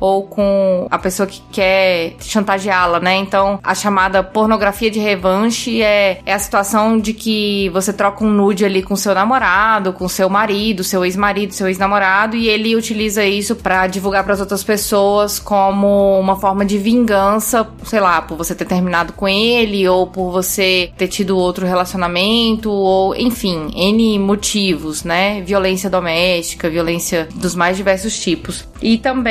ou 0.00 0.24
com 0.24 0.86
a 0.90 0.98
pessoa 0.98 1.26
que 1.26 1.42
quer 1.50 2.14
chantageá-la, 2.20 3.00
né? 3.00 3.16
Então, 3.16 3.58
a 3.62 3.74
chamada 3.74 4.22
pornografia 4.22 4.90
de 4.90 4.98
revanche 4.98 5.82
é, 5.82 6.20
é 6.24 6.32
a 6.32 6.38
situação 6.38 6.98
de 6.98 7.12
que 7.12 7.68
você 7.70 7.92
troca 7.92 8.24
um 8.24 8.30
nude 8.30 8.64
ali 8.64 8.82
com 8.82 8.96
seu 8.96 9.14
namorado, 9.14 9.92
com 9.92 10.08
seu 10.08 10.28
marido, 10.28 10.84
seu 10.84 11.04
ex-marido, 11.04 11.52
seu 11.52 11.68
ex-namorado, 11.68 12.36
e 12.36 12.48
ele 12.48 12.76
utiliza 12.76 13.24
isso 13.24 13.56
para 13.56 13.86
divulgar 13.86 14.24
para 14.24 14.34
as 14.34 14.40
outras 14.40 14.62
pessoas 14.62 15.38
como 15.38 16.18
uma 16.18 16.36
forma 16.36 16.64
de 16.64 16.78
vingança, 16.78 17.68
sei 17.84 18.00
lá, 18.00 18.20
por 18.22 18.36
você 18.36 18.54
ter 18.54 18.64
terminado 18.64 19.12
com 19.12 19.28
ele 19.28 19.88
ou 19.88 20.06
por 20.06 20.30
você 20.30 20.92
ter 20.96 21.08
tido 21.08 21.36
outro 21.36 21.66
relacionamento 21.66 22.70
ou, 22.70 23.14
enfim, 23.14 23.70
N 23.74 24.18
motivos, 24.18 25.04
né? 25.04 25.40
Violência 25.42 25.88
doméstica, 25.88 26.68
violência 26.68 27.28
dos 27.34 27.54
mais 27.54 27.76
diversos 27.76 28.18
tipos. 28.18 28.66
E 28.80 28.98
também 28.98 29.21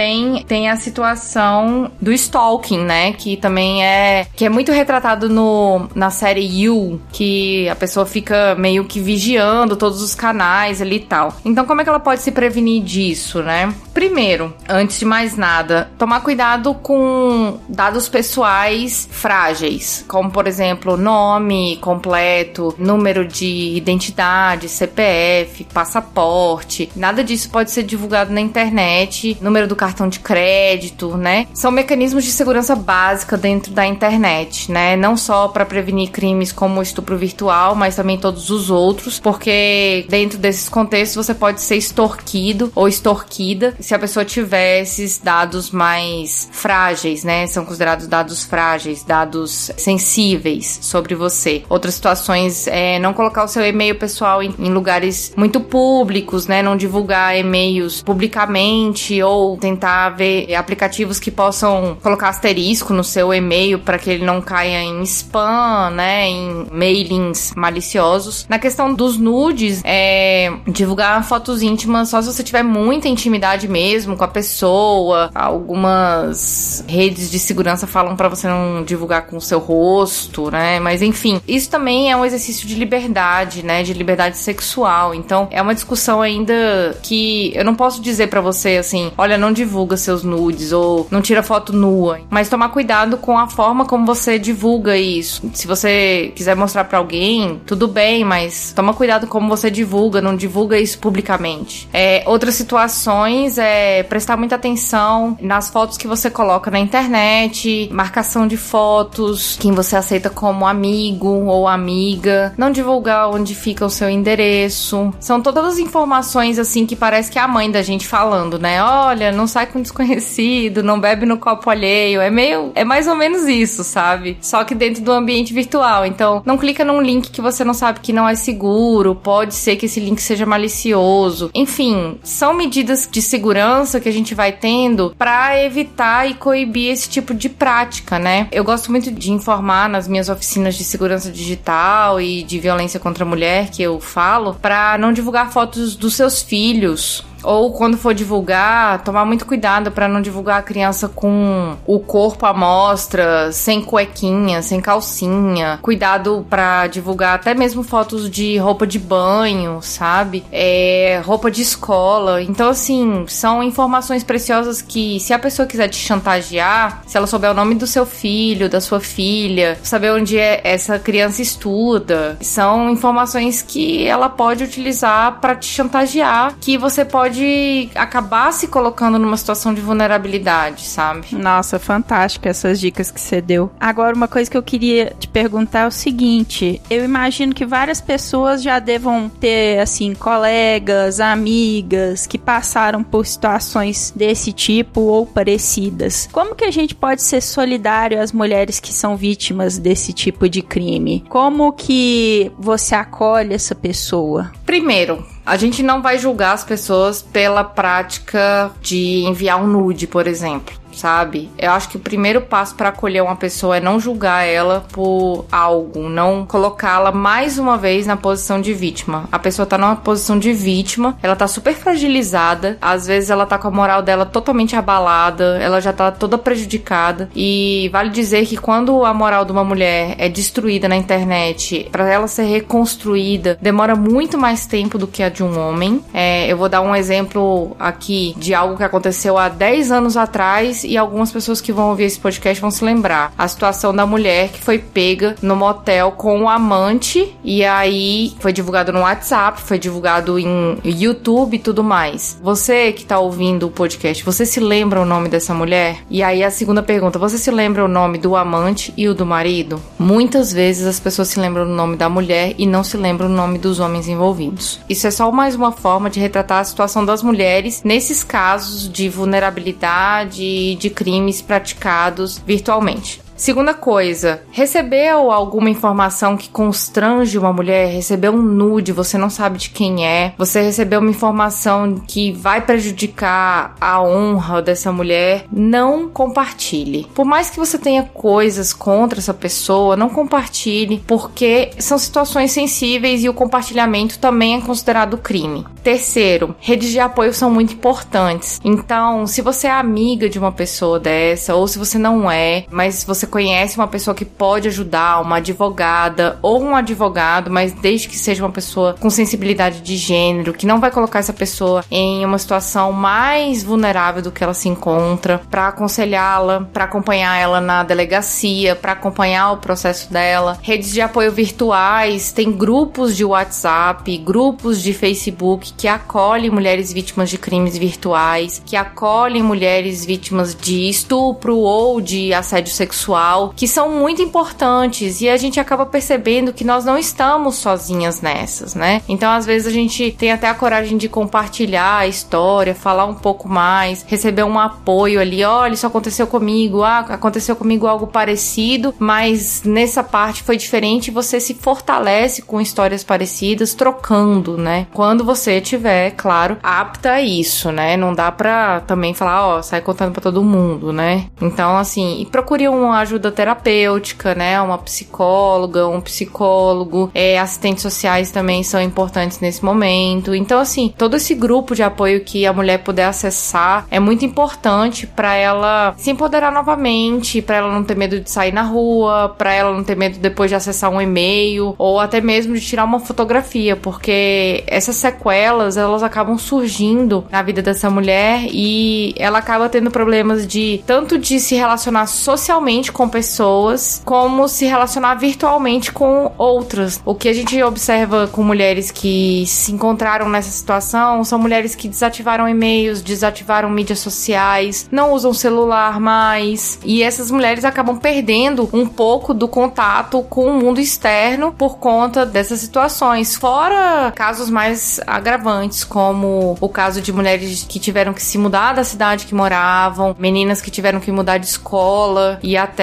tem 0.47 0.69
a 0.69 0.75
situação 0.75 1.91
do 2.01 2.11
stalking, 2.11 2.83
né? 2.83 3.13
Que 3.13 3.37
também 3.37 3.83
é 3.83 4.27
que 4.35 4.45
é 4.45 4.49
muito 4.49 4.71
retratado 4.71 5.29
no, 5.29 5.89
na 5.95 6.09
série 6.09 6.41
You, 6.41 7.01
que 7.11 7.67
a 7.69 7.75
pessoa 7.75 8.05
fica 8.05 8.55
meio 8.55 8.85
que 8.85 8.99
vigiando 8.99 9.75
todos 9.75 10.01
os 10.01 10.15
canais 10.15 10.81
ali 10.81 10.97
e 10.97 10.99
tal. 10.99 11.33
Então, 11.43 11.65
como 11.65 11.81
é 11.81 11.83
que 11.83 11.89
ela 11.89 11.99
pode 11.99 12.21
se 12.21 12.31
prevenir 12.31 12.83
disso, 12.83 13.41
né? 13.41 13.73
Primeiro, 13.93 14.53
antes 14.69 14.99
de 14.99 15.05
mais 15.05 15.35
nada, 15.35 15.91
tomar 15.97 16.21
cuidado 16.21 16.73
com 16.73 17.59
dados 17.67 18.07
pessoais 18.07 19.07
frágeis, 19.11 20.05
como 20.07 20.31
por 20.31 20.47
exemplo, 20.47 20.95
nome 20.95 21.77
completo, 21.77 22.73
número 22.77 23.27
de 23.27 23.75
identidade, 23.75 24.69
CPF, 24.69 25.65
passaporte. 25.73 26.89
Nada 26.95 27.23
disso 27.23 27.49
pode 27.49 27.71
ser 27.71 27.83
divulgado 27.83 28.31
na 28.31 28.41
internet 28.41 29.37
número 29.41 29.67
do 29.67 29.75
cartão 29.81 30.07
de 30.07 30.19
crédito, 30.19 31.17
né? 31.17 31.47
São 31.55 31.71
mecanismos 31.71 32.23
de 32.23 32.31
segurança 32.31 32.75
básica 32.75 33.35
dentro 33.35 33.73
da 33.73 33.83
internet, 33.83 34.71
né? 34.71 34.95
Não 34.95 35.17
só 35.17 35.47
para 35.47 35.65
prevenir 35.65 36.11
crimes 36.11 36.51
como 36.51 36.79
o 36.79 36.83
estupro 36.83 37.17
virtual, 37.17 37.73
mas 37.73 37.95
também 37.95 38.15
todos 38.15 38.51
os 38.51 38.69
outros, 38.69 39.19
porque 39.19 40.05
dentro 40.07 40.37
desses 40.37 40.69
contextos 40.69 41.25
você 41.25 41.33
pode 41.33 41.61
ser 41.61 41.77
extorquido 41.77 42.71
ou 42.75 42.87
extorquida 42.87 43.73
se 43.79 43.95
a 43.95 43.97
pessoa 43.97 44.23
tiver 44.23 44.81
esses 44.81 45.17
dados 45.17 45.71
mais 45.71 46.47
frágeis, 46.51 47.23
né? 47.23 47.47
São 47.47 47.65
considerados 47.65 48.05
dados 48.05 48.43
frágeis, 48.43 49.03
dados 49.03 49.71
sensíveis 49.77 50.77
sobre 50.83 51.15
você. 51.15 51.63
Outras 51.67 51.95
situações 51.95 52.67
é 52.67 52.99
não 52.99 53.13
colocar 53.13 53.45
o 53.45 53.47
seu 53.47 53.65
e-mail 53.65 53.95
pessoal 53.95 54.43
em, 54.43 54.51
lugares 54.71 55.33
muito 55.35 55.59
públicos, 55.59 56.45
né? 56.45 56.61
Não 56.61 56.77
divulgar 56.77 57.35
e-mails 57.35 58.03
publicamente 58.03 59.23
ou 59.23 59.57
tentar 59.57 59.70
ver 60.15 60.53
aplicativos 60.55 61.19
que 61.19 61.31
possam 61.31 61.97
colocar 62.01 62.29
asterisco 62.29 62.93
no 62.93 63.03
seu 63.03 63.33
e-mail 63.33 63.79
para 63.79 63.97
que 63.97 64.09
ele 64.09 64.25
não 64.25 64.41
caia 64.41 64.81
em 64.83 65.01
spam, 65.03 65.91
né, 65.91 66.27
em 66.27 66.67
mailings 66.71 67.53
maliciosos. 67.55 68.45
Na 68.49 68.59
questão 68.59 68.93
dos 68.93 69.17
nudes, 69.17 69.81
é 69.83 70.51
divulgar 70.67 71.23
fotos 71.23 71.61
íntimas 71.61 72.09
só 72.09 72.21
se 72.21 72.31
você 72.31 72.43
tiver 72.43 72.63
muita 72.63 73.07
intimidade 73.07 73.67
mesmo 73.67 74.15
com 74.15 74.23
a 74.23 74.27
pessoa. 74.27 75.29
Algumas 75.33 76.83
redes 76.87 77.29
de 77.29 77.39
segurança 77.39 77.87
falam 77.87 78.15
para 78.15 78.29
você 78.29 78.47
não 78.47 78.83
divulgar 78.83 79.27
com 79.27 79.37
o 79.37 79.41
seu 79.41 79.59
rosto, 79.59 80.49
né? 80.51 80.79
Mas 80.79 81.01
enfim, 81.01 81.41
isso 81.47 81.69
também 81.69 82.11
é 82.11 82.15
um 82.15 82.25
exercício 82.25 82.67
de 82.67 82.75
liberdade, 82.75 83.63
né, 83.63 83.83
de 83.83 83.93
liberdade 83.93 84.37
sexual. 84.37 85.13
Então, 85.13 85.47
é 85.51 85.61
uma 85.61 85.73
discussão 85.73 86.21
ainda 86.21 86.97
que 87.01 87.51
eu 87.55 87.63
não 87.63 87.75
posso 87.75 88.01
dizer 88.01 88.27
para 88.27 88.41
você 88.41 88.77
assim, 88.77 89.11
olha, 89.17 89.37
não 89.51 89.53
divulga 89.53 89.97
seus 89.97 90.23
nudes 90.23 90.71
ou 90.71 91.05
não 91.11 91.21
tira 91.21 91.43
foto 91.43 91.73
nua. 91.73 92.21
Mas 92.29 92.47
tomar 92.47 92.69
cuidado 92.69 93.17
com 93.17 93.37
a 93.37 93.47
forma 93.47 93.85
como 93.85 94.05
você 94.05 94.39
divulga 94.39 94.97
isso. 94.97 95.41
Se 95.53 95.67
você 95.67 96.31
quiser 96.33 96.55
mostrar 96.55 96.85
para 96.85 96.97
alguém, 96.97 97.61
tudo 97.65 97.87
bem, 97.87 98.23
mas 98.23 98.71
toma 98.73 98.93
cuidado 98.93 99.27
como 99.27 99.49
você 99.49 99.69
divulga, 99.69 100.21
não 100.21 100.35
divulga 100.35 100.79
isso 100.79 100.97
publicamente. 100.99 101.89
É, 101.91 102.23
outras 102.25 102.55
situações 102.55 103.57
é 103.57 104.03
prestar 104.03 104.37
muita 104.37 104.55
atenção 104.55 105.37
nas 105.41 105.69
fotos 105.69 105.97
que 105.97 106.07
você 106.07 106.29
coloca 106.29 106.71
na 106.71 106.79
internet, 106.79 107.89
marcação 107.91 108.47
de 108.47 108.55
fotos, 108.55 109.57
quem 109.59 109.73
você 109.73 109.97
aceita 109.97 110.29
como 110.29 110.65
amigo 110.65 111.27
ou 111.27 111.67
amiga, 111.67 112.53
não 112.57 112.71
divulgar 112.71 113.29
onde 113.29 113.53
fica 113.53 113.85
o 113.85 113.89
seu 113.89 114.09
endereço. 114.09 115.13
São 115.19 115.41
todas 115.41 115.65
as 115.65 115.79
informações 115.79 116.57
assim 116.57 116.85
que 116.85 116.95
parece 116.95 117.29
que 117.29 117.37
é 117.37 117.41
a 117.41 117.47
mãe 117.47 117.69
da 117.69 117.81
gente 117.81 118.07
falando, 118.07 118.57
né? 118.57 118.81
Olha, 118.81 119.31
não 119.41 119.47
sai 119.47 119.65
com 119.65 119.81
desconhecido, 119.81 120.83
não 120.83 120.99
bebe 120.99 121.25
no 121.25 121.37
copo 121.37 121.69
alheio. 121.69 122.21
É 122.21 122.29
meio. 122.29 122.71
É 122.75 122.83
mais 122.83 123.07
ou 123.07 123.15
menos 123.15 123.47
isso, 123.47 123.83
sabe? 123.83 124.37
Só 124.39 124.63
que 124.63 124.75
dentro 124.75 125.01
do 125.03 125.11
ambiente 125.11 125.51
virtual. 125.51 126.05
Então, 126.05 126.43
não 126.45 126.57
clica 126.57 126.85
num 126.85 127.01
link 127.01 127.31
que 127.31 127.41
você 127.41 127.63
não 127.63 127.73
sabe 127.73 128.01
que 128.01 128.13
não 128.13 128.29
é 128.29 128.35
seguro. 128.35 129.15
Pode 129.15 129.55
ser 129.55 129.75
que 129.77 129.87
esse 129.87 129.99
link 129.99 130.21
seja 130.21 130.45
malicioso. 130.45 131.49
Enfim, 131.55 132.19
são 132.23 132.53
medidas 132.53 133.09
de 133.11 133.21
segurança 133.21 133.99
que 133.99 134.07
a 134.07 134.13
gente 134.13 134.35
vai 134.35 134.51
tendo 134.51 135.15
para 135.17 135.63
evitar 135.63 136.29
e 136.29 136.35
coibir 136.35 136.91
esse 136.91 137.09
tipo 137.09 137.33
de 137.33 137.49
prática, 137.49 138.19
né? 138.19 138.47
Eu 138.51 138.63
gosto 138.63 138.91
muito 138.91 139.11
de 139.11 139.31
informar 139.31 139.89
nas 139.89 140.07
minhas 140.07 140.29
oficinas 140.29 140.75
de 140.75 140.83
segurança 140.83 141.31
digital 141.31 142.21
e 142.21 142.43
de 142.43 142.59
violência 142.59 142.99
contra 142.99 143.23
a 143.23 143.27
mulher 143.27 143.71
que 143.71 143.81
eu 143.81 143.99
falo, 143.99 144.53
para 144.53 144.97
não 144.99 145.11
divulgar 145.11 145.51
fotos 145.51 145.95
dos 145.95 146.13
seus 146.13 146.43
filhos 146.43 147.25
ou 147.43 147.71
quando 147.73 147.97
for 147.97 148.13
divulgar, 148.13 149.03
tomar 149.03 149.25
muito 149.25 149.45
cuidado 149.45 149.91
para 149.91 150.07
não 150.07 150.21
divulgar 150.21 150.59
a 150.59 150.63
criança 150.63 151.07
com 151.07 151.75
o 151.85 151.99
corpo 151.99 152.45
à 152.45 152.53
mostra, 152.53 153.51
sem 153.51 153.81
cuequinha, 153.81 154.61
sem 154.61 154.79
calcinha. 154.79 155.79
Cuidado 155.81 156.45
para 156.49 156.87
divulgar 156.87 157.35
até 157.35 157.53
mesmo 157.53 157.83
fotos 157.83 158.29
de 158.29 158.57
roupa 158.57 158.85
de 158.85 158.99
banho, 158.99 159.79
sabe? 159.81 160.43
É, 160.51 161.21
roupa 161.23 161.49
de 161.49 161.61
escola. 161.61 162.41
Então, 162.41 162.69
assim, 162.69 163.25
são 163.27 163.63
informações 163.63 164.23
preciosas 164.23 164.81
que, 164.81 165.19
se 165.19 165.33
a 165.33 165.39
pessoa 165.39 165.67
quiser 165.67 165.87
te 165.87 165.97
chantagear, 165.97 167.01
se 167.05 167.17
ela 167.17 167.27
souber 167.27 167.51
o 167.51 167.53
nome 167.53 167.75
do 167.75 167.87
seu 167.87 168.05
filho, 168.05 168.69
da 168.69 168.81
sua 168.81 168.99
filha, 168.99 169.77
saber 169.83 170.11
onde 170.11 170.37
é 170.37 170.61
essa 170.63 170.99
criança 170.99 171.41
estuda, 171.41 172.37
são 172.41 172.89
informações 172.89 173.61
que 173.61 174.05
ela 174.05 174.29
pode 174.29 174.63
utilizar 174.63 175.39
para 175.39 175.55
te 175.55 175.65
chantagear, 175.65 176.53
que 176.59 176.77
você 176.77 177.05
pode 177.05 177.30
pode 177.31 177.89
acabar 177.95 178.51
se 178.51 178.67
colocando 178.67 179.17
numa 179.17 179.37
situação 179.37 179.73
de 179.73 179.79
vulnerabilidade, 179.79 180.81
sabe? 180.81 181.27
Nossa, 181.31 181.79
fantástica 181.79 182.49
essas 182.49 182.79
dicas 182.79 183.09
que 183.09 183.21
você 183.21 183.39
deu. 183.39 183.71
Agora, 183.79 184.13
uma 184.15 184.27
coisa 184.27 184.51
que 184.51 184.57
eu 184.57 184.63
queria 184.63 185.13
te 185.17 185.29
perguntar 185.29 185.81
é 185.81 185.87
o 185.87 185.91
seguinte: 185.91 186.81
eu 186.89 187.05
imagino 187.05 187.53
que 187.53 187.65
várias 187.65 188.01
pessoas 188.01 188.61
já 188.61 188.79
devam 188.79 189.29
ter, 189.29 189.79
assim, 189.79 190.13
colegas, 190.13 191.21
amigas 191.21 192.27
que 192.27 192.37
passaram 192.37 193.01
por 193.01 193.25
situações 193.25 194.11
desse 194.13 194.51
tipo 194.51 195.01
ou 195.01 195.25
parecidas. 195.25 196.27
Como 196.31 196.53
que 196.53 196.65
a 196.65 196.71
gente 196.71 196.93
pode 196.93 197.23
ser 197.23 197.41
solidário 197.41 198.21
às 198.21 198.33
mulheres 198.33 198.79
que 198.79 198.91
são 198.91 199.15
vítimas 199.15 199.77
desse 199.77 200.11
tipo 200.11 200.49
de 200.49 200.61
crime? 200.61 201.23
Como 201.29 201.71
que 201.71 202.51
você 202.59 202.93
acolhe 202.93 203.53
essa 203.53 203.73
pessoa? 203.73 204.51
Primeiro, 204.65 205.25
a 205.45 205.57
gente 205.57 205.81
não 205.81 206.01
vai 206.01 206.17
julgar 206.17 206.53
as 206.53 206.63
pessoas 206.63 207.21
pela 207.21 207.63
prática 207.63 208.71
de 208.81 209.23
enviar 209.25 209.61
um 209.61 209.67
nude, 209.67 210.07
por 210.07 210.27
exemplo 210.27 210.80
sabe? 210.93 211.49
Eu 211.57 211.71
acho 211.71 211.89
que 211.89 211.97
o 211.97 211.99
primeiro 211.99 212.41
passo 212.41 212.75
para 212.75 212.89
acolher 212.89 213.21
uma 213.23 213.35
pessoa 213.35 213.77
é 213.77 213.79
não 213.79 213.99
julgar 213.99 214.45
ela 214.45 214.85
por 214.91 215.45
algo, 215.51 216.09
não 216.09 216.45
colocá-la 216.45 217.11
mais 217.11 217.57
uma 217.57 217.77
vez 217.77 218.05
na 218.05 218.17
posição 218.17 218.61
de 218.61 218.73
vítima. 218.73 219.27
A 219.31 219.39
pessoa 219.39 219.65
tá 219.65 219.77
numa 219.77 219.95
posição 219.95 220.37
de 220.37 220.53
vítima, 220.53 221.17
ela 221.21 221.35
tá 221.35 221.47
super 221.47 221.73
fragilizada, 221.73 222.77
às 222.81 223.07
vezes 223.07 223.29
ela 223.29 223.45
tá 223.45 223.57
com 223.57 223.67
a 223.67 223.71
moral 223.71 224.01
dela 224.01 224.25
totalmente 224.25 224.75
abalada, 224.75 225.57
ela 225.61 225.79
já 225.79 225.93
tá 225.93 226.11
toda 226.11 226.37
prejudicada 226.37 227.29
e 227.35 227.89
vale 227.91 228.09
dizer 228.09 228.45
que 228.45 228.57
quando 228.57 229.05
a 229.05 229.13
moral 229.13 229.45
de 229.45 229.51
uma 229.51 229.63
mulher 229.63 230.15
é 230.17 230.29
destruída 230.29 230.87
na 230.87 230.95
internet, 230.95 231.87
para 231.91 232.09
ela 232.09 232.27
ser 232.27 232.43
reconstruída, 232.43 233.57
demora 233.61 233.95
muito 233.95 234.37
mais 234.37 234.65
tempo 234.65 234.97
do 234.97 235.07
que 235.07 235.23
a 235.23 235.29
de 235.29 235.43
um 235.43 235.59
homem. 235.59 236.03
É, 236.13 236.51
eu 236.51 236.57
vou 236.57 236.69
dar 236.69 236.81
um 236.81 236.95
exemplo 236.95 237.75
aqui 237.79 238.33
de 238.37 238.53
algo 238.53 238.77
que 238.77 238.83
aconteceu 238.83 239.37
há 239.37 239.49
10 239.49 239.91
anos 239.91 240.17
atrás 240.17 240.80
e 240.83 240.97
algumas 240.97 241.31
pessoas 241.31 241.61
que 241.61 241.71
vão 241.71 241.89
ouvir 241.89 242.05
esse 242.05 242.19
podcast 242.19 242.61
vão 242.61 242.71
se 242.71 242.83
lembrar. 242.83 243.33
A 243.37 243.47
situação 243.47 243.93
da 243.93 244.05
mulher 244.05 244.49
que 244.49 244.61
foi 244.61 244.79
pega 244.79 245.35
no 245.41 245.55
motel 245.55 246.11
com 246.11 246.39
o 246.39 246.43
um 246.43 246.49
amante 246.49 247.35
e 247.43 247.63
aí 247.63 248.33
foi 248.39 248.53
divulgado 248.53 248.91
no 248.91 249.01
WhatsApp, 249.01 249.61
foi 249.61 249.77
divulgado 249.79 250.37
em 250.39 250.77
YouTube 250.83 251.55
e 251.55 251.59
tudo 251.59 251.83
mais. 251.83 252.39
Você 252.41 252.91
que 252.91 253.05
tá 253.05 253.19
ouvindo 253.19 253.67
o 253.67 253.71
podcast, 253.71 254.23
você 254.23 254.45
se 254.45 254.59
lembra 254.59 255.01
o 255.01 255.05
nome 255.05 255.29
dessa 255.29 255.53
mulher? 255.53 255.99
E 256.09 256.23
aí 256.23 256.43
a 256.43 256.51
segunda 256.51 256.83
pergunta, 256.83 257.19
você 257.19 257.37
se 257.37 257.51
lembra 257.51 257.85
o 257.85 257.87
nome 257.87 258.17
do 258.17 258.35
amante 258.35 258.93
e 258.97 259.07
o 259.07 259.13
do 259.13 259.25
marido? 259.25 259.81
Muitas 259.97 260.51
vezes 260.51 260.85
as 260.85 260.99
pessoas 260.99 261.27
se 261.29 261.39
lembram 261.39 261.65
do 261.65 261.73
nome 261.73 261.95
da 261.95 262.09
mulher 262.09 262.53
e 262.57 262.65
não 262.65 262.83
se 262.83 262.97
lembram 262.97 263.27
o 263.27 263.31
nome 263.31 263.57
dos 263.57 263.79
homens 263.79 264.07
envolvidos. 264.07 264.79
Isso 264.89 265.07
é 265.07 265.11
só 265.11 265.31
mais 265.31 265.55
uma 265.55 265.71
forma 265.71 266.09
de 266.09 266.19
retratar 266.19 266.59
a 266.59 266.63
situação 266.63 267.05
das 267.05 267.23
mulheres 267.23 267.81
nesses 267.83 268.23
casos 268.23 268.91
de 268.91 269.09
vulnerabilidade 269.09 270.70
de 270.75 270.89
crimes 270.89 271.41
praticados 271.41 272.41
virtualmente. 272.45 273.21
Segunda 273.41 273.73
coisa, 273.73 274.43
recebeu 274.51 275.31
alguma 275.31 275.67
informação 275.67 276.37
que 276.37 276.47
constrange 276.47 277.39
uma 277.39 277.51
mulher? 277.51 277.91
Recebeu 277.91 278.33
um 278.33 278.41
nude, 278.41 278.91
você 278.91 279.17
não 279.17 279.31
sabe 279.31 279.57
de 279.57 279.71
quem 279.71 280.05
é. 280.05 280.35
Você 280.37 280.61
recebeu 280.61 280.99
uma 280.99 281.09
informação 281.09 281.95
que 282.07 282.31
vai 282.31 282.61
prejudicar 282.61 283.75
a 283.81 283.99
honra 283.99 284.61
dessa 284.61 284.91
mulher? 284.91 285.45
Não 285.51 286.07
compartilhe. 286.07 287.07
Por 287.15 287.25
mais 287.25 287.49
que 287.49 287.57
você 287.57 287.79
tenha 287.79 288.03
coisas 288.03 288.73
contra 288.73 289.17
essa 289.17 289.33
pessoa, 289.33 289.97
não 289.97 290.07
compartilhe, 290.07 291.03
porque 291.07 291.71
são 291.79 291.97
situações 291.97 292.51
sensíveis 292.51 293.23
e 293.23 293.29
o 293.29 293.33
compartilhamento 293.33 294.19
também 294.19 294.57
é 294.57 294.61
considerado 294.61 295.17
crime. 295.17 295.65
Terceiro, 295.81 296.55
redes 296.59 296.91
de 296.91 296.99
apoio 296.99 297.33
são 297.33 297.49
muito 297.49 297.73
importantes. 297.73 298.61
Então, 298.63 299.25
se 299.25 299.41
você 299.41 299.65
é 299.65 299.71
amiga 299.71 300.29
de 300.29 300.37
uma 300.37 300.51
pessoa 300.51 300.99
dessa, 300.99 301.55
ou 301.55 301.67
se 301.67 301.79
você 301.79 301.97
não 301.97 302.29
é, 302.29 302.65
mas 302.69 303.03
você 303.03 303.30
conhece 303.31 303.77
uma 303.77 303.87
pessoa 303.87 304.13
que 304.13 304.25
pode 304.25 304.67
ajudar, 304.67 305.21
uma 305.21 305.37
advogada 305.37 306.37
ou 306.41 306.61
um 306.61 306.75
advogado, 306.75 307.49
mas 307.49 307.71
desde 307.71 308.09
que 308.09 308.17
seja 308.17 308.43
uma 308.43 308.51
pessoa 308.51 308.95
com 308.99 309.09
sensibilidade 309.09 309.79
de 309.81 309.95
gênero, 309.95 310.53
que 310.53 310.67
não 310.67 310.79
vai 310.79 310.91
colocar 310.91 311.19
essa 311.19 311.31
pessoa 311.31 311.83
em 311.89 312.25
uma 312.25 312.37
situação 312.37 312.91
mais 312.91 313.63
vulnerável 313.63 314.21
do 314.21 314.31
que 314.31 314.43
ela 314.43 314.53
se 314.53 314.67
encontra, 314.67 315.39
para 315.49 315.69
aconselhá-la, 315.69 316.67
para 316.73 316.83
acompanhar 316.83 317.37
ela 317.37 317.61
na 317.61 317.83
delegacia, 317.83 318.75
para 318.75 318.91
acompanhar 318.91 319.53
o 319.53 319.57
processo 319.57 320.11
dela. 320.11 320.59
Redes 320.61 320.91
de 320.91 320.99
apoio 320.99 321.31
virtuais, 321.31 322.33
tem 322.33 322.51
grupos 322.51 323.15
de 323.15 323.23
WhatsApp, 323.23 324.17
grupos 324.17 324.81
de 324.81 324.93
Facebook 324.93 325.73
que 325.77 325.87
acolhem 325.87 326.49
mulheres 326.49 326.91
vítimas 326.91 327.29
de 327.29 327.37
crimes 327.37 327.77
virtuais, 327.77 328.61
que 328.65 328.75
acolhem 328.75 329.41
mulheres 329.41 330.03
vítimas 330.03 330.53
de 330.53 330.89
estupro 330.89 331.57
ou 331.57 332.01
de 332.01 332.33
assédio 332.33 332.73
sexual 332.73 333.20
que 333.55 333.67
são 333.67 333.89
muito 333.89 334.21
importantes 334.21 335.21
e 335.21 335.29
a 335.29 335.37
gente 335.37 335.59
acaba 335.59 335.85
percebendo 335.85 336.53
que 336.53 336.63
nós 336.63 336.85
não 336.85 336.97
estamos 336.97 337.55
sozinhas 337.55 338.21
nessas, 338.21 338.75
né? 338.75 339.01
Então, 339.07 339.31
às 339.31 339.45
vezes 339.45 339.67
a 339.67 339.71
gente 339.71 340.11
tem 340.11 340.31
até 340.31 340.47
a 340.47 340.53
coragem 340.53 340.97
de 340.97 341.07
compartilhar 341.07 341.97
a 341.97 342.07
história, 342.07 342.75
falar 342.75 343.05
um 343.05 343.13
pouco 343.13 343.47
mais, 343.47 344.03
receber 344.07 344.43
um 344.43 344.59
apoio 344.59 345.19
ali, 345.19 345.43
olha, 345.43 345.73
isso 345.73 345.87
aconteceu 345.87 346.27
comigo, 346.27 346.83
ah, 346.83 346.99
aconteceu 346.99 347.55
comigo 347.55 347.87
algo 347.87 348.07
parecido, 348.07 348.93
mas 348.99 349.63
nessa 349.63 350.03
parte 350.03 350.43
foi 350.43 350.57
diferente, 350.57 351.11
você 351.11 351.39
se 351.39 351.53
fortalece 351.53 352.41
com 352.41 352.61
histórias 352.61 353.03
parecidas, 353.03 353.73
trocando, 353.73 354.57
né? 354.57 354.87
Quando 354.93 355.23
você 355.23 355.61
tiver, 355.61 356.11
claro, 356.11 356.57
apta 356.63 357.13
a 357.13 357.21
isso, 357.21 357.71
né? 357.71 357.97
Não 357.97 358.13
dá 358.13 358.31
pra 358.31 358.81
também 358.81 359.13
falar, 359.13 359.47
ó, 359.47 359.61
sai 359.61 359.81
contando 359.81 360.11
para 360.11 360.21
todo 360.21 360.43
mundo, 360.43 360.91
né? 360.91 361.27
Então, 361.41 361.77
assim, 361.77 362.27
procure 362.31 362.67
uma 362.67 363.00
ajuda 363.01 363.31
terapêutica, 363.31 364.35
né? 364.35 364.61
Uma 364.61 364.77
psicóloga, 364.77 365.87
um 365.87 366.01
psicólogo, 366.01 367.11
é, 367.13 367.39
assistentes 367.39 367.81
sociais 367.81 368.31
também 368.31 368.63
são 368.63 368.81
importantes 368.81 369.39
nesse 369.39 369.63
momento. 369.63 370.33
Então, 370.33 370.59
assim, 370.59 370.93
todo 370.97 371.15
esse 371.15 371.35
grupo 371.35 371.75
de 371.75 371.83
apoio 371.83 372.21
que 372.21 372.45
a 372.45 372.53
mulher 372.53 372.79
puder 372.79 373.05
acessar 373.05 373.85
é 373.89 373.99
muito 373.99 374.25
importante 374.25 375.05
para 375.07 375.35
ela 375.35 375.93
se 375.97 376.11
empoderar 376.11 376.51
novamente, 376.51 377.41
para 377.41 377.57
ela 377.57 377.73
não 377.73 377.83
ter 377.83 377.95
medo 377.95 378.19
de 378.19 378.29
sair 378.29 378.51
na 378.51 378.63
rua, 378.63 379.35
para 379.37 379.53
ela 379.53 379.73
não 379.73 379.83
ter 379.83 379.95
medo 379.95 380.19
depois 380.19 380.49
de 380.49 380.55
acessar 380.55 380.89
um 380.89 381.01
e-mail 381.01 381.75
ou 381.77 381.99
até 381.99 382.21
mesmo 382.21 382.53
de 382.53 382.61
tirar 382.61 382.83
uma 382.83 382.99
fotografia, 382.99 383.75
porque 383.75 384.63
essas 384.67 384.95
sequelas 384.95 385.77
elas 385.77 386.03
acabam 386.03 386.37
surgindo 386.37 387.25
na 387.31 387.41
vida 387.41 387.61
dessa 387.61 387.89
mulher 387.89 388.45
e 388.51 389.13
ela 389.17 389.39
acaba 389.39 389.69
tendo 389.69 389.91
problemas 389.91 390.47
de 390.47 390.83
tanto 390.85 391.17
de 391.17 391.39
se 391.39 391.55
relacionar 391.55 392.07
socialmente 392.07 392.90
com 392.91 393.07
pessoas, 393.09 394.01
como 394.05 394.47
se 394.47 394.65
relacionar 394.65 395.15
virtualmente 395.15 395.91
com 395.91 396.31
outras. 396.37 397.01
O 397.05 397.15
que 397.15 397.29
a 397.29 397.33
gente 397.33 397.61
observa 397.63 398.27
com 398.27 398.43
mulheres 398.43 398.91
que 398.91 399.45
se 399.47 399.71
encontraram 399.71 400.29
nessa 400.29 400.49
situação 400.49 401.23
são 401.23 401.39
mulheres 401.39 401.75
que 401.75 401.87
desativaram 401.87 402.47
e-mails, 402.47 403.01
desativaram 403.01 403.69
mídias 403.69 403.99
sociais, 403.99 404.87
não 404.91 405.13
usam 405.13 405.33
celular 405.33 405.99
mais, 405.99 406.79
e 406.83 407.03
essas 407.03 407.31
mulheres 407.31 407.65
acabam 407.65 407.97
perdendo 407.97 408.69
um 408.73 408.85
pouco 408.85 409.33
do 409.33 409.47
contato 409.47 410.21
com 410.23 410.45
o 410.45 410.53
mundo 410.53 410.79
externo 410.79 411.53
por 411.53 411.77
conta 411.77 412.25
dessas 412.25 412.59
situações. 412.59 413.35
Fora 413.35 414.11
casos 414.15 414.49
mais 414.49 414.99
agravantes, 415.05 415.83
como 415.83 416.57
o 416.59 416.69
caso 416.69 417.01
de 417.01 417.11
mulheres 417.11 417.65
que 417.67 417.79
tiveram 417.79 418.13
que 418.13 418.21
se 418.21 418.37
mudar 418.37 418.73
da 418.73 418.83
cidade 418.83 419.25
que 419.25 419.35
moravam, 419.35 420.15
meninas 420.17 420.61
que 420.61 420.71
tiveram 420.71 420.99
que 420.99 421.11
mudar 421.11 421.37
de 421.37 421.45
escola 421.45 422.39
e 422.41 422.57
até 422.57 422.80